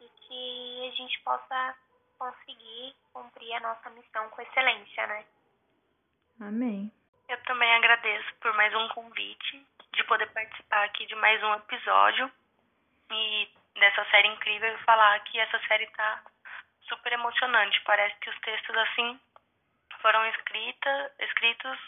e 0.00 0.08
que 0.08 0.88
a 0.88 0.96
gente 0.96 1.20
possa 1.20 1.76
conseguir 2.18 2.94
cumprir 3.12 3.52
a 3.54 3.60
nossa 3.60 3.90
missão 3.90 4.28
com 4.30 4.42
excelência, 4.42 5.06
né? 5.06 5.24
Amém. 6.40 6.92
Eu 7.28 7.42
também 7.44 7.72
agradeço 7.74 8.34
por 8.40 8.54
mais 8.54 8.74
um 8.74 8.88
convite, 8.90 9.66
de 9.92 10.04
poder 10.04 10.30
participar 10.32 10.84
aqui 10.84 11.06
de 11.06 11.14
mais 11.16 11.42
um 11.42 11.54
episódio. 11.54 12.30
E 13.10 13.48
dessa 13.74 14.04
série 14.10 14.28
incrível 14.28 14.74
e 14.74 14.84
falar 14.84 15.18
que 15.20 15.38
essa 15.38 15.58
série 15.66 15.86
tá 15.88 16.22
super 16.88 17.12
emocionante. 17.12 17.80
Parece 17.82 18.16
que 18.20 18.30
os 18.30 18.38
textos 18.40 18.76
assim 18.76 19.20
foram 20.00 20.24
escrita, 20.26 21.12
escritos 21.20 21.78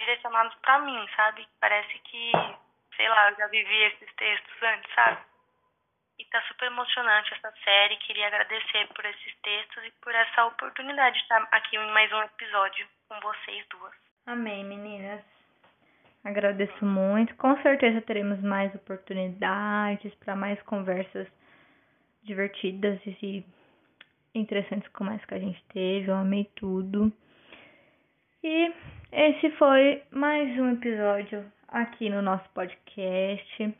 direcionados 0.00 0.54
para 0.56 0.80
mim, 0.80 1.06
sabe? 1.14 1.46
Parece 1.60 1.98
que, 2.00 2.32
sei 2.96 3.08
lá, 3.08 3.30
eu 3.30 3.36
já 3.36 3.46
vivi 3.46 3.82
esses 3.84 4.12
textos 4.14 4.62
antes, 4.62 4.94
sabe? 4.94 5.20
E 6.18 6.24
tá 6.26 6.42
super 6.42 6.66
emocionante 6.66 7.32
essa 7.34 7.52
série. 7.64 7.96
Queria 7.98 8.26
agradecer 8.26 8.88
por 8.88 9.04
esses 9.04 9.34
textos 9.42 9.84
e 9.84 9.90
por 10.02 10.14
essa 10.14 10.46
oportunidade 10.46 11.16
de 11.16 11.22
estar 11.22 11.46
aqui 11.52 11.76
em 11.76 11.90
mais 11.92 12.12
um 12.12 12.22
episódio 12.22 12.86
com 13.08 13.20
vocês 13.20 13.66
duas. 13.70 13.94
Amém, 14.26 14.64
meninas. 14.64 15.22
Agradeço 16.22 16.84
muito. 16.84 17.34
Com 17.36 17.60
certeza 17.62 18.02
teremos 18.02 18.40
mais 18.42 18.74
oportunidades 18.74 20.14
para 20.16 20.36
mais 20.36 20.60
conversas 20.62 21.26
divertidas 22.22 23.00
e 23.06 23.44
interessantes 24.34 24.88
como 24.92 25.10
essa 25.10 25.26
que 25.26 25.34
a 25.34 25.38
gente 25.38 25.64
teve. 25.72 26.10
Eu 26.10 26.16
amei 26.16 26.44
tudo. 26.56 27.10
E 28.42 28.72
esse 29.12 29.50
foi 29.52 30.02
mais 30.10 30.58
um 30.58 30.72
episódio 30.72 31.44
aqui 31.68 32.08
no 32.08 32.22
nosso 32.22 32.48
podcast. 32.50 33.74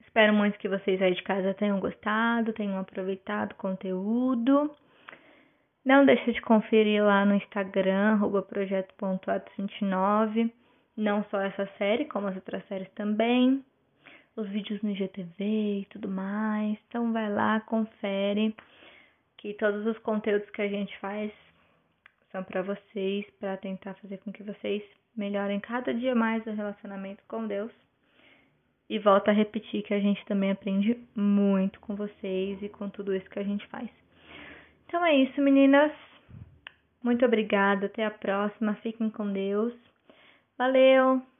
Espero 0.00 0.32
muito 0.32 0.58
que 0.58 0.68
vocês 0.68 1.00
aí 1.00 1.14
de 1.14 1.22
casa 1.22 1.54
tenham 1.54 1.80
gostado, 1.80 2.52
tenham 2.52 2.78
aproveitado 2.78 3.52
o 3.52 3.56
conteúdo. 3.56 4.70
Não 5.84 6.06
deixe 6.06 6.32
de 6.32 6.40
conferir 6.40 7.04
lá 7.04 7.24
no 7.24 7.34
Instagram, 7.34 8.18
projeto.atos29 8.48 10.50
não 10.96 11.24
só 11.24 11.40
essa 11.40 11.66
série, 11.78 12.04
como 12.04 12.28
as 12.28 12.36
outras 12.36 12.64
séries 12.66 12.90
também. 12.94 13.64
Os 14.36 14.48
vídeos 14.48 14.80
no 14.82 14.90
IGTV 14.90 15.80
e 15.80 15.86
tudo 15.90 16.08
mais. 16.08 16.78
Então 16.88 17.12
vai 17.12 17.30
lá, 17.30 17.60
confere 17.60 18.54
que 19.38 19.54
todos 19.54 19.86
os 19.86 19.98
conteúdos 19.98 20.48
que 20.50 20.62
a 20.62 20.68
gente 20.68 20.96
faz 20.98 21.32
são 22.32 22.42
para 22.42 22.62
vocês, 22.62 23.24
para 23.38 23.56
tentar 23.58 23.94
fazer 23.94 24.18
com 24.18 24.32
que 24.32 24.42
vocês 24.42 24.82
melhorem 25.14 25.60
cada 25.60 25.92
dia 25.92 26.14
mais 26.14 26.44
o 26.46 26.50
relacionamento 26.50 27.22
com 27.28 27.46
Deus. 27.46 27.70
E 28.88 28.98
volto 28.98 29.28
a 29.28 29.32
repetir 29.32 29.82
que 29.82 29.94
a 29.94 30.00
gente 30.00 30.24
também 30.26 30.50
aprende 30.50 30.98
muito 31.14 31.78
com 31.80 31.94
vocês 31.94 32.60
e 32.62 32.68
com 32.68 32.88
tudo 32.88 33.14
isso 33.14 33.28
que 33.30 33.38
a 33.38 33.44
gente 33.44 33.66
faz. 33.68 33.88
Então 34.86 35.04
é 35.04 35.14
isso, 35.14 35.40
meninas. 35.40 35.92
Muito 37.02 37.24
obrigada. 37.24 37.86
Até 37.86 38.04
a 38.04 38.10
próxima. 38.10 38.74
Fiquem 38.82 39.08
com 39.08 39.32
Deus. 39.32 39.72
Valeu! 40.58 41.31